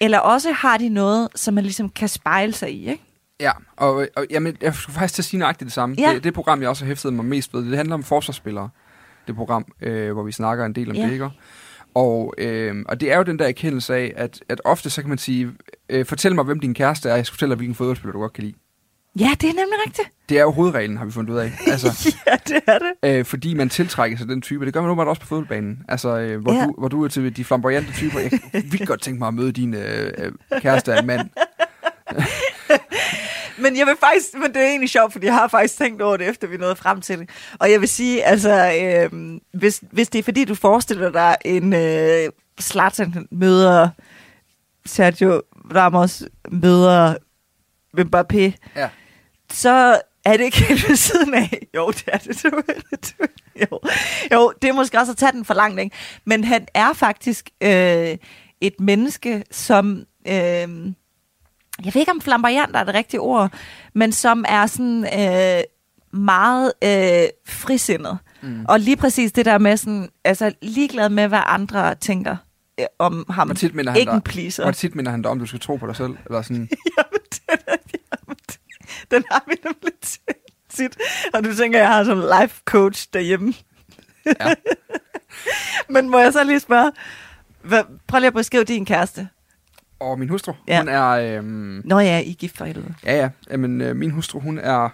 [0.00, 3.02] Eller også har de noget, som man ligesom kan spejle sig i, ikke?
[3.40, 5.96] Ja, og, og jamen, jeg skulle faktisk til at sige nøjagtigt det samme.
[5.98, 6.14] Ja.
[6.14, 8.68] Det, det program, jeg også har hæftet mig mest ved, det handler om forsvarsspillere.
[9.26, 11.02] Det program, øh, hvor vi snakker en del om Ja.
[11.06, 11.30] det, ikke?
[11.94, 15.08] Og, øh, og det er jo den der erkendelse af, at, at ofte så kan
[15.08, 15.50] man sige,
[15.90, 18.32] øh, fortæl mig, hvem din kæreste er, jeg skal fortælle dig, hvilken fodboldspiller du godt
[18.32, 18.54] kan lide.
[19.18, 20.08] Ja, det er nemlig rigtigt.
[20.28, 21.52] Det er jo hovedreglen, har vi fundet ud af.
[21.72, 23.18] Altså, ja, det er det.
[23.18, 24.64] øh, fordi man tiltrækker sig den type.
[24.66, 25.78] Det gør man åbenbart også på fodboldbanen.
[25.88, 26.64] Altså, øh, hvor, Ja.
[26.64, 28.18] du, hvor du er til de flamboyante typer.
[28.20, 31.28] Jeg vildt godt tænke mig at møde din øh, øh, kæreste af en mand.
[33.62, 36.16] Men jeg vil faktisk, men det er egentlig sjovt, fordi jeg har faktisk tænkt over
[36.16, 37.30] det, efter vi nåede frem til det.
[37.58, 41.72] Og jeg vil sige, altså, øh, hvis, hvis det er fordi, du forestiller dig en
[41.72, 42.30] øh,
[42.60, 43.88] Zlatan møder
[44.86, 45.42] Sergio
[45.74, 47.14] Ramos møder
[47.98, 48.88] Mbappé, Ja.
[49.52, 51.66] så er det ikke helt ved siden af.
[51.74, 52.42] Jo, det er det.
[52.42, 52.50] Du,
[53.70, 53.80] jo.
[54.32, 55.96] jo, det er måske også at tage den for langt, ikke?
[56.24, 58.16] Men han er faktisk øh,
[58.60, 60.04] et menneske, som...
[60.28, 60.68] Øh,
[61.84, 63.52] jeg ved ikke, om flamboyant er det rigtige ord,
[63.94, 65.62] men som er sådan øh,
[66.20, 68.18] meget øh, frisindet.
[68.42, 68.64] Mm.
[68.68, 72.36] Og lige præcis det der med sådan, altså ligeglad med, hvad andre tænker
[72.80, 73.48] øh, om ham.
[73.48, 74.62] Hvor tit minder han Ikke dig-.
[74.62, 76.16] Hvor tit minder han dig om, du skal tro på dig selv?
[76.26, 76.56] Eller sådan,
[76.98, 77.76] Jamen, den, er,
[78.12, 78.36] jamen,
[79.10, 79.92] den har vi nemlig
[80.70, 80.96] tit.
[81.34, 83.54] Og du tænker, jeg har sådan en life coach derhjemme.
[84.26, 84.54] Ja.
[85.94, 86.92] Men må jeg så lige spørge,
[87.62, 89.28] hvad, prøv lige at beskrive din kæreste.
[90.00, 90.78] Og min hustru, Ja.
[90.78, 91.08] hun er...
[91.08, 91.44] Øh,
[91.84, 92.94] Nå ja, I er gift for helvede.
[93.04, 93.30] Ja, ja.
[93.50, 94.88] Jamen, øh, min hustru, hun er...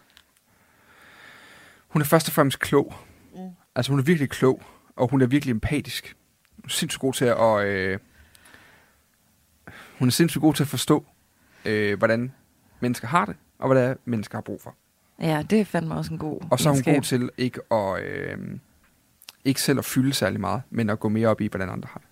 [1.88, 2.94] Hun er først og fremmest klog.
[3.34, 3.40] Mm.
[3.74, 4.62] Altså, hun er virkelig klog,
[4.96, 6.16] og hun er virkelig empatisk.
[6.56, 7.64] Hun er sindssygt god til at...
[7.66, 7.98] Øh,
[9.98, 11.04] hun er sindssygt god til at forstå,
[11.64, 12.32] øh, hvordan
[12.80, 14.74] mennesker har det, og hvad det er, mennesker har brug for.
[15.20, 18.02] Ja, det er fandme også en god Og så er hun god til ikke at...
[18.02, 18.38] Øh,
[19.44, 21.98] ikke selv at fylde særlig meget, men at gå mere op i, hvordan andre har
[22.00, 22.08] det.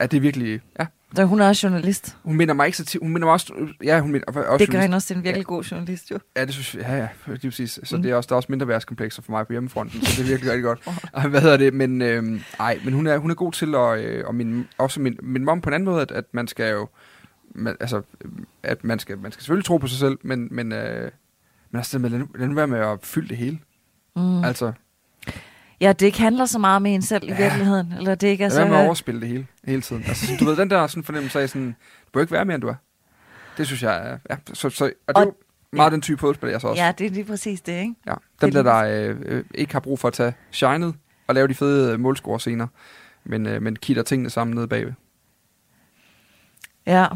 [0.00, 0.60] Ja, det er virkelig...
[0.80, 0.86] Ja,
[1.16, 2.16] Så hun er også journalist.
[2.22, 3.00] hun minder mig ikke så til...
[3.02, 3.54] Hun minder mig også...
[3.84, 6.18] Ja, hun minder også Det gør hende også til en virkelig god journalist, jo.
[6.36, 7.80] Ja, det synes jeg, ja, ja, lige præcis.
[7.84, 8.02] Så Mm.
[8.02, 10.28] det er også, der er også mindre værtskomplekser for mig på hjemmefronten, så det er
[10.28, 10.80] virkelig rigtig godt.
[11.14, 11.74] Ej, Hvad hedder det?
[11.74, 15.00] Men, øh, ej, men hun er, hun er god til at, øh, og min, også
[15.00, 16.88] min, min mom på en anden måde, at, at man skal jo,
[17.54, 18.02] man, altså,
[18.62, 21.10] at man skal, man skal selvfølgelig tro på sig selv, men, men, øh,
[21.70, 23.58] men altså, lad nu, lad nu være med at fylde det hele.
[24.16, 24.44] Mm.
[24.44, 24.72] Altså,
[25.82, 27.36] Ja, det ikke handler så meget med en selv i Ja.
[27.36, 27.92] virkeligheden.
[27.92, 28.60] Eller det ikke er lad så...
[28.60, 30.04] være med at overspille det hele, hele tiden.
[30.08, 31.68] Altså, sådan, du ved, den der sådan fornemmelse af sådan,
[32.06, 32.74] du bør ikke være mere, end du er.
[33.58, 35.34] Det synes jeg er, ja, så, så, og det er Og- jo
[35.76, 36.82] meget den type fodboldspiller, jeg så også.
[36.82, 37.94] Ja, det er lige præcis det, ikke?
[38.06, 38.76] Ja, dem er der, der
[39.10, 40.94] øh, øh, ikke har brug for at tage shinet
[41.26, 42.66] og lave de fede øh, målscore-scener,
[43.24, 44.92] men, øh, men kitter tingene sammen nede bagved.
[46.86, 47.06] Ja.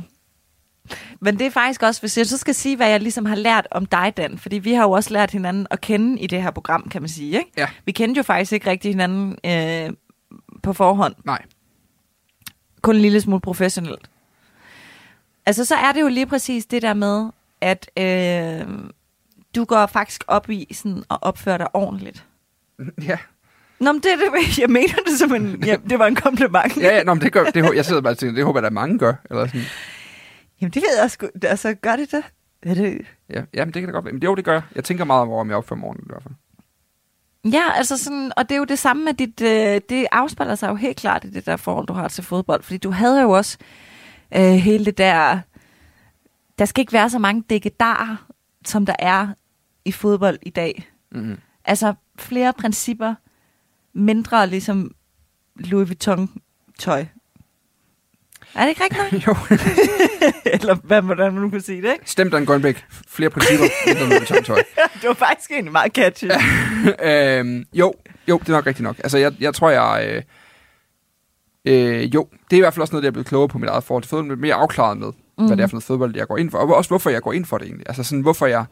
[1.21, 3.69] Men det er faktisk også, hvis jeg så skal sige, hvad jeg ligesom har lært
[3.71, 6.51] om dig, Dan, fordi vi har jo også lært hinanden at kende i det her
[6.51, 7.51] program, kan man sige, ikke?
[7.57, 7.69] Ja.
[7.85, 9.93] Vi kendte jo faktisk ikke rigtig hinanden øh,
[10.63, 11.15] på forhånd.
[11.25, 11.43] Nej.
[12.83, 14.11] Kun en lille smule professionelt.
[15.47, 17.31] Altså, så er det jo lige præcis det der med,
[17.61, 18.67] at øh,
[19.57, 22.25] du går faktisk op i sådan at opføre dig ordentligt.
[23.03, 23.19] Ja,
[23.81, 26.77] Nå, men det det, jeg mener det som en, ja, det var en kompliment.
[26.77, 28.67] ja, ja nå, men det gør, det, jeg sidder bare og tænker, det håber jeg,
[28.67, 29.15] at mange gør.
[29.31, 29.63] Eller sådan.
[30.61, 31.29] Jamen, det ved jeg sgu.
[31.43, 32.25] Altså, gør det det?
[32.63, 33.07] Er det?
[33.31, 34.15] Ja, ja, men det kan da godt være.
[34.15, 34.63] Men jo, det gør jeg.
[34.75, 36.35] Jeg tænker meget over, om jeg opfører mig ordentligt i hvert fald.
[37.53, 40.69] Ja, altså sådan, og det er jo det samme med dit, øh, det afspejler sig
[40.69, 43.31] jo helt klart i det der forhold, du har til fodbold, fordi du havde jo
[43.31, 43.59] også
[44.37, 45.41] øh, hele det der,
[46.59, 48.27] der skal ikke være så mange dækkedarer,
[48.65, 49.29] som der er
[49.85, 50.91] i fodbold i dag.
[51.13, 51.39] Mm-hmm.
[51.65, 53.15] Altså flere principper,
[53.93, 54.91] mindre ligesom
[55.57, 56.31] Louis Vuitton
[56.79, 57.07] tøj.
[58.57, 59.27] Er det ikke rigtigt?
[59.27, 59.27] nok?
[59.27, 59.57] jo,
[60.61, 62.11] Eller hvad, hvordan man nu kunne sige det, ikke?
[62.11, 62.85] stem Dan Grønbæk.
[63.09, 64.63] Flere principper, mindre med betonetøj.
[65.01, 66.25] Det var faktisk egentlig meget catchy.
[67.11, 67.95] øhm, jo,
[68.29, 68.99] jo, det er nok rigtigt nok.
[68.99, 70.09] Altså, jeg, jeg tror, jeg...
[70.09, 70.23] Øh,
[71.65, 73.71] øh, jo, det er i hvert fald også noget, jeg er blevet klogere på mit
[73.71, 75.47] eget forhold til fodbold, mere afklaret med, mm.
[75.47, 76.59] hvad det er for noget fodbold, jeg går ind for.
[76.59, 77.89] Og også, hvorfor jeg går ind for det egentlig.
[77.89, 78.65] Altså, sådan, hvorfor jeg...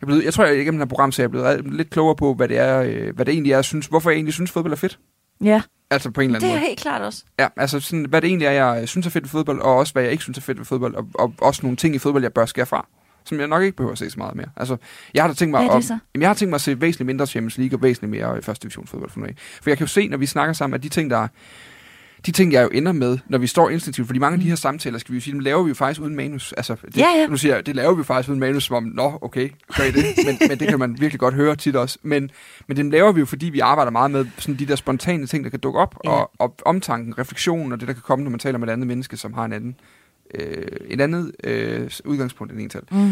[0.00, 2.16] Jeg, blevet, jeg tror, jeg igennem det her program, så jeg er blevet lidt klogere
[2.16, 4.50] på, hvad det, er, øh, hvad det egentlig er, jeg synes, hvorfor jeg egentlig synes,
[4.50, 4.98] fodbold er fedt.
[5.40, 6.68] Ja, Altså på en eller det anden er måde.
[6.68, 7.24] helt klart også.
[7.38, 9.92] Ja, altså sådan, hvad det egentlig er, jeg synes er fedt ved fodbold, og også
[9.92, 12.22] hvad jeg ikke synes er fedt ved fodbold, og, og også nogle ting i fodbold,
[12.24, 12.86] jeg bør skære fra,
[13.24, 14.46] som jeg nok ikke behøver at se så meget mere.
[14.56, 14.76] Altså,
[15.14, 16.60] jeg har da tænkt mig, Hvad er det at, jamen, jeg har tænkt mig at
[16.60, 19.34] se væsentligt mindre Champions League og væsentligt mere øh, første division fodbold for nu af.
[19.62, 21.28] For jeg kan jo se, når vi snakker sammen, at de ting, der
[22.26, 24.54] de ting, jeg jo ender med, når vi står instinktivt, fordi mange af de her
[24.56, 26.52] samtaler, skal vi jo sige, dem laver vi jo faktisk uden manus.
[26.52, 27.26] Altså, det, Ja, ja.
[27.26, 29.84] Nu siger jeg, det laver vi jo faktisk uden manus, som om, nå, okay, gør
[29.84, 30.04] I det?
[30.26, 31.98] Men, men det kan man virkelig godt høre tit også.
[32.02, 32.30] Men,
[32.68, 35.44] men dem laver vi jo, fordi vi arbejder meget med sådan de der spontane ting,
[35.44, 36.10] der kan dukke op, Ja.
[36.10, 38.86] og, og omtanken, refleksion, og det, der kan komme, når man taler med et andet
[38.86, 39.76] menneske, som har en anden,
[40.34, 42.84] øh, et andet øh, udgangspunkt end en selv.
[42.90, 43.10] Mm.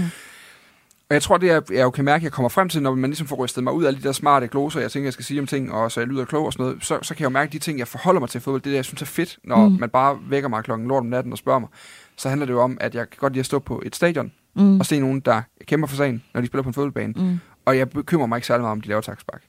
[1.13, 2.95] Og jeg tror, det jeg, jeg jo kan mærke, at jeg kommer frem til, når
[2.95, 5.13] man ligesom får rystet mig ud af alle de der smarte gloser, jeg tænker, jeg
[5.13, 7.21] skal sige om ting, og så jeg lyder klog og sådan noget, så, så kan
[7.21, 8.85] jeg jo mærke, at de ting, jeg forholder mig til fodbold, det er det, jeg
[8.85, 9.77] synes er fedt, når mm.
[9.81, 11.69] man bare vækker mig klokken lort om natten og spørger mig.
[12.17, 14.33] Så handler det jo om, at jeg kan godt lide at stå på et stadion
[14.55, 14.81] Mm.
[14.81, 17.13] og se nogen, der kæmper for sagen, når de spiller på en fodboldbane.
[17.17, 17.39] Mm.
[17.65, 19.43] Og jeg bekymrer mig ikke særlig meget om, de laver taksbak.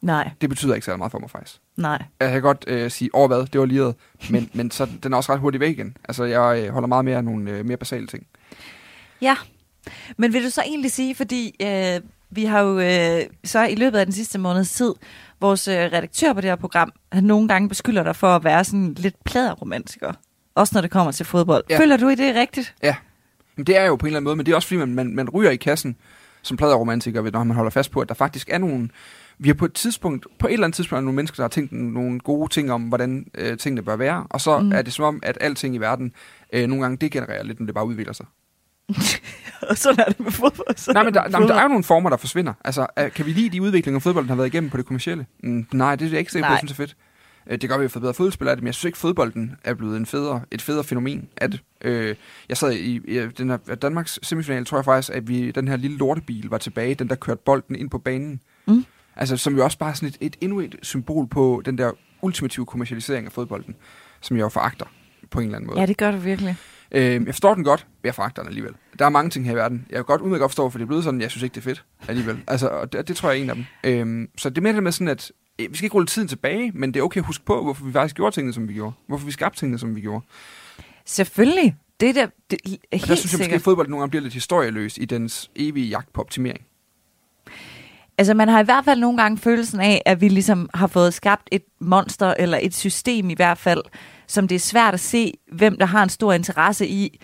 [0.00, 1.60] Nej, Det betyder ikke særlig meget for mig, faktisk.
[1.76, 2.02] nej.
[2.20, 3.94] Jeg kan godt øh, sige, over hvad, det var liret,
[4.30, 5.96] men, men så, den er også ret hurtigt væk igen.
[6.04, 8.26] Altså, jeg øh, holder meget mere af nogle øh, mere basale ting.
[9.20, 9.36] Ja,
[10.16, 13.98] men vil du så egentlig sige, fordi øh, vi har jo øh, så i løbet
[13.98, 14.92] af den sidste måneds tid,
[15.40, 18.64] vores øh, redaktør på det her program, han nogle gange beskylder dig for at være
[18.64, 20.12] sådan lidt pladerromantiker.
[20.54, 21.64] Også når det kommer til fodbold.
[21.70, 21.74] Ja.
[21.74, 21.80] Ja.
[21.80, 22.74] Føler du i det rigtigt?
[23.56, 24.94] Men det er jo på en eller anden måde, men det er også fordi, man,
[24.94, 25.96] man, man ryger i kassen
[26.42, 28.88] som pladerromantiker, ved, når man holder fast på, at der faktisk er nogle...
[29.38, 31.72] Vi har på et tidspunkt, på et eller andet tidspunkt, nogle mennesker, der har tænkt
[31.72, 34.72] nogle gode ting om, hvordan øh, tingene bør være, og så mm.
[34.72, 36.12] er det som om, at alting i verden
[36.52, 38.26] øh, nogle gange degenererer lidt, når det bare udvikler sig.
[39.70, 40.76] Og sådan er det med fodbold.
[40.76, 42.52] Sådan Nej, men er der, men der er jo nogle former, der forsvinder.
[42.64, 45.26] Altså, øh, kan vi lide de udviklinger, fodbolden har været igennem på det kommercielle?
[45.42, 46.96] Mm, nej, det er jeg ikke sikker på, jeg synes er fedt.
[47.50, 48.98] Øh, Det gør, at vi har fået bedre fodboldspillere af det, men jeg synes ikke,
[48.98, 51.60] fodbolden er blevet en federe, et federe fænomen af det.
[51.84, 52.16] Øh,
[52.48, 55.76] jeg sad i, i den her Danmarks semifinal, tror jeg faktisk, at vi den her
[55.76, 58.40] lille lortebil var tilbage, den der kørte bolden ind på banen.
[58.66, 58.84] Mm.
[59.16, 61.90] Altså, som jo også bare sådan et, et endnu et symbol på den der
[62.22, 63.74] ultimative kommercialisering af fodbolden,
[64.20, 64.86] som jeg jo foragter
[65.30, 65.80] på en eller anden måde.
[65.80, 66.56] Ja, det gør du virkelig.
[66.92, 68.72] Øh, jeg forstår den godt, men jeg den alligevel.
[68.98, 69.86] Der er mange ting her i verden.
[69.90, 71.60] Jeg kan godt udmærket godt forstå, for det er blevet sådan, jeg synes ikke, det
[71.60, 72.38] er fedt alligevel.
[72.48, 73.64] Altså, og det, det tror jeg er en af dem.
[73.84, 76.28] Øh, så det er mere det med sådan, at øh, vi skal ikke rulle tiden
[76.28, 78.72] tilbage, men det er okay at huske på, hvorfor vi faktisk gjorde tingene, som vi
[78.74, 78.92] gjorde.
[79.06, 80.24] Hvorfor vi skabte tingene, som vi gjorde.
[81.04, 81.76] Selvfølgelig.
[82.00, 83.52] Det er da det, er Og helt der synes jeg måske, sikkert.
[83.60, 86.60] at fodbold nogle gange bliver lidt historieløs i dens evige jagt på optimering.
[88.18, 91.14] Altså, man har i hvert fald nogle gange følelsen af, at vi ligesom har fået
[91.14, 93.82] skabt et monster, eller et system i hvert fald,
[94.28, 97.20] som det er svært at se, hvem der har en stor interesse i,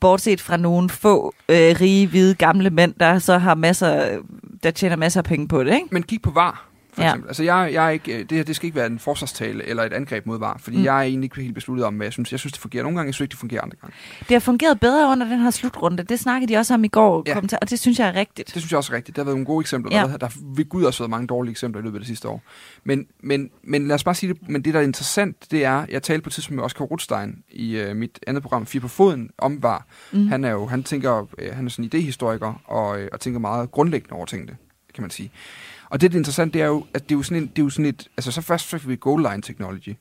[0.00, 4.18] bortset fra nogle få øh, rige, hvide, gamle mænd, der så har masser,
[4.62, 5.86] der tjener masser af penge på det, ikke?
[5.90, 7.14] Men kig på VAR, for Ja.
[7.28, 9.82] Altså, jeg, jeg er ikke, øh, det her det skal ikke være en forsvarstale eller
[9.82, 10.84] et angreb mod VAR, fordi Mm.
[10.84, 12.32] jeg er egentlig ikke helt besluttet om, hvad jeg synes.
[12.32, 13.94] Jeg synes, det fungerer nogle gange, jeg synes ikke, det fungerer andre gange.
[14.20, 16.02] Det har fungeret bedre under den her slutrunde.
[16.02, 17.34] Det snakkede de også om i går, Ja.
[17.34, 18.54] kommentar, og det synes jeg er rigtigt.
[18.54, 19.16] Det synes jeg også er rigtigt.
[19.16, 19.96] Der har været nogle gode eksempler.
[20.00, 20.06] Ja.
[20.06, 22.42] Der, der ved Gud også været mange dårlige eksempler i løbet af det sidste år.
[22.84, 24.48] Men, men, men lad os bare sige det.
[24.48, 27.34] Men det, der er interessant, det er, jeg talte på et tidspunkt med Oscar Rothstein
[27.50, 29.86] i øh, mit andet program, Fire på Foden, om VAR.
[30.12, 30.28] Mm.
[30.28, 33.40] Han er jo, han tænker, øh, han er sådan en idehistoriker, og, øh, og tænker
[33.40, 34.56] meget grundlæggende over tingene,
[34.94, 35.30] kan man sige.
[35.90, 37.58] Og det, der er interessant, det er jo, at det er jo sådan, en, det
[37.58, 39.96] er jo sådan et, altså så først fik vi goal line technology.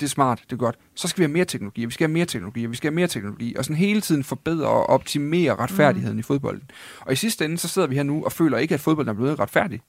[0.00, 0.78] Det er smart, det er godt.
[0.94, 2.90] Så skal vi have mere teknologi, og vi skal have mere teknologi, og vi skal
[2.90, 6.20] have mere teknologi, og sådan hele tiden forbedre og optimere retfærdigheden mm.
[6.20, 6.70] i fodbolden.
[7.00, 9.14] Og i sidste ende, så sidder vi her nu og føler ikke, at fodbolden er
[9.14, 9.80] blevet retfærdig.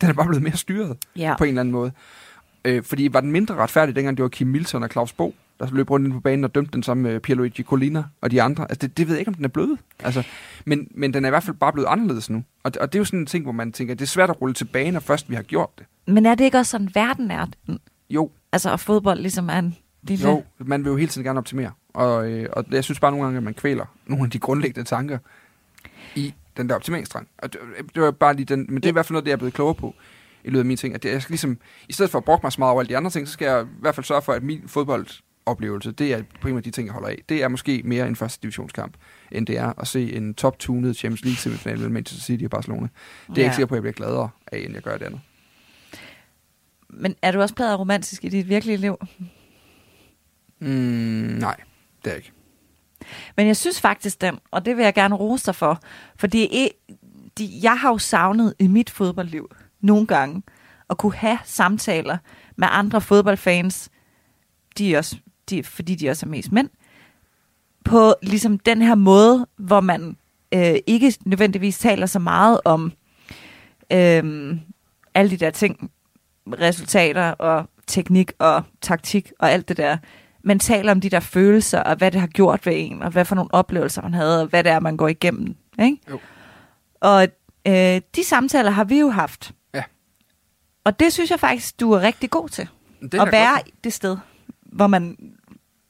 [0.00, 1.34] Den er bare blevet mere styret Ja.
[1.38, 1.92] på en eller anden måde.
[2.64, 5.68] Øh, fordi var den mindre retfærdig, dengang det var Kim Milton og Claus Bo, der
[5.72, 8.62] løb rundt ind på banen og dømte den sammen med Pierluigi Colina og de andre.
[8.62, 9.78] Altså, det, det ved jeg ikke, om den er blevet.
[10.04, 10.22] Altså,
[10.64, 12.44] men, men den er i hvert fald bare blevet anderledes nu.
[12.62, 14.40] Og, og det er jo sådan en ting, hvor man tænker, det er svært at
[14.40, 15.86] rulle tilbage, når først vi har gjort det.
[16.06, 17.46] Men er det ikke også sådan, verden er?
[18.10, 20.28] Jo, Altså, at fodbold ligesom er en lille...
[20.28, 21.70] jo, man vil jo hele tiden gerne optimere.
[21.94, 24.88] Og, øh, og jeg synes bare nogle gange, at man kvæler nogle af de grundlæggende
[24.88, 25.18] tanker
[26.14, 27.28] i den der optimeringstrang.
[27.38, 27.60] Og det,
[27.94, 29.38] det var bare lige den, men det er i hvert fald noget, det jeg er
[29.38, 29.94] blevet klogere på
[30.44, 30.94] i løbet af mine ting.
[30.94, 32.96] At jeg skal ligesom, i stedet for at brokke mig så meget over alle de
[32.96, 34.68] andre ting, så skal jeg i hvert fald sørge for, at min
[35.46, 37.22] fodboldoplevelse, det er primært de ting, jeg holder af.
[37.28, 38.94] Det er måske mere en første divisionskamp,
[39.32, 42.80] end det er at se en top-tunet Champions League semifinal mellem Manchester City og Barcelona.
[42.82, 43.42] Det er jeg Ja.
[43.44, 45.20] ikke sikker på, at jeg bliver gladere af, end jeg gør det andet.
[46.90, 48.96] Men er du også pladet romantisk i dit virkelige liv?
[50.58, 51.56] Mm, nej,
[52.04, 52.32] det er jeg ikke.
[53.36, 55.80] Men jeg synes faktisk den, og det vil jeg gerne rose dig for,
[56.16, 56.68] for det er,
[57.38, 60.42] de, jeg har jo savnet i mit fodboldliv nogle gange
[60.90, 62.18] at kunne have samtaler
[62.56, 63.90] med andre fodboldfans,
[64.78, 65.16] de er også,
[65.50, 66.68] de, fordi de også er mest mænd,
[67.84, 70.16] på ligesom den her måde, hvor man
[70.54, 72.92] øh, ikke nødvendigvis taler så meget om
[73.92, 74.56] øh,
[75.14, 75.90] alle de der ting,
[76.60, 79.96] resultater og teknik og taktik og alt det der,
[80.44, 83.24] men taler om de der følelser, og hvad det har gjort ved en, og hvad
[83.24, 85.56] for nogle oplevelser man havde, og hvad det er, man går igennem.
[85.82, 85.98] Ikke?
[86.10, 86.20] Jo.
[87.00, 87.28] Og
[87.66, 89.52] øh, de samtaler har vi jo haft.
[89.74, 89.82] Ja.
[90.84, 92.68] Og det synes jeg faktisk, du er rigtig god til.
[93.02, 93.84] Det at være godt.
[93.84, 94.16] det sted,
[94.62, 95.16] hvor man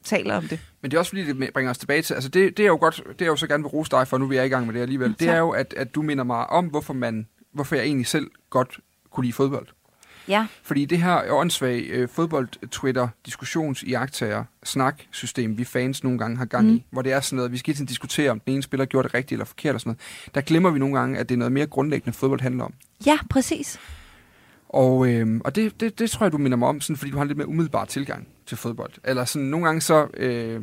[0.07, 0.59] taler om det.
[0.81, 2.77] Men det er også fordi, det bringer os tilbage til, altså det, det er jo
[2.77, 4.65] godt, det er jo så gerne vil rose dig for, nu vi er i gang
[4.65, 7.75] med det alligevel, det er jo, at, at du minder mig om, hvorfor man, hvorfor
[7.75, 8.79] jeg egentlig selv godt
[9.11, 9.67] kunne lide fodbold.
[10.27, 10.47] Ja.
[10.63, 16.75] Fordi det her åndssvage øh, fodbold-Twitter-diskussions iagtager snak-system, vi fans nogle gange har gang mm.
[16.75, 19.07] i, hvor det er sådan noget, vi skal hele diskutere, om den ene spiller gjorde
[19.07, 20.35] det rigtigt eller forkert og sådan noget.
[20.35, 22.73] Der glemmer vi nogle gange, at det er noget mere grundlæggende, fodbold handler om.
[23.05, 23.79] Ja, præcis.
[24.69, 27.17] Og, øh, og det, det, det tror jeg, du minder mig om, sådan, fordi du
[27.17, 28.93] har en lidt mere umiddelbar tilgang til fodbold.
[29.03, 30.07] Eller sådan, nogle gange så...
[30.13, 30.61] Øh,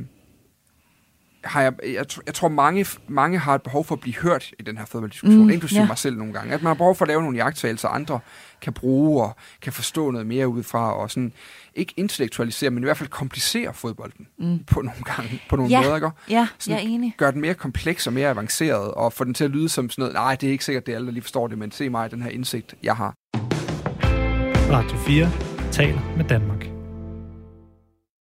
[1.44, 4.62] har jeg, jeg, jeg tror, mange, mange har et behov for at blive hørt i
[4.62, 5.86] den her fodbolddiskussion, mm, inklusive ja.
[5.86, 6.54] mig selv nogle gange.
[6.54, 8.20] At man har behov for at lave nogle jagttagelser, andre
[8.62, 11.32] kan bruge og kan forstå noget mere udefra, og sådan,
[11.74, 14.64] ikke intellektualisere, men i hvert fald komplicere fodbolden mm.
[14.64, 15.82] på nogle gange, på nogle ja.
[15.82, 16.10] måder, ikke?
[16.30, 17.14] Ja, sådan, jeg er enig.
[17.16, 20.02] Gør den mere kompleks og mere avanceret, og få den til at lyde som sådan
[20.02, 21.88] noget, nej, det er ikke sikkert, det er alle, der lige forstår det, men se
[21.88, 23.14] mig, den her indsigt, jeg har.
[24.70, 25.30] Radio 4
[25.72, 26.73] taler med Danmark.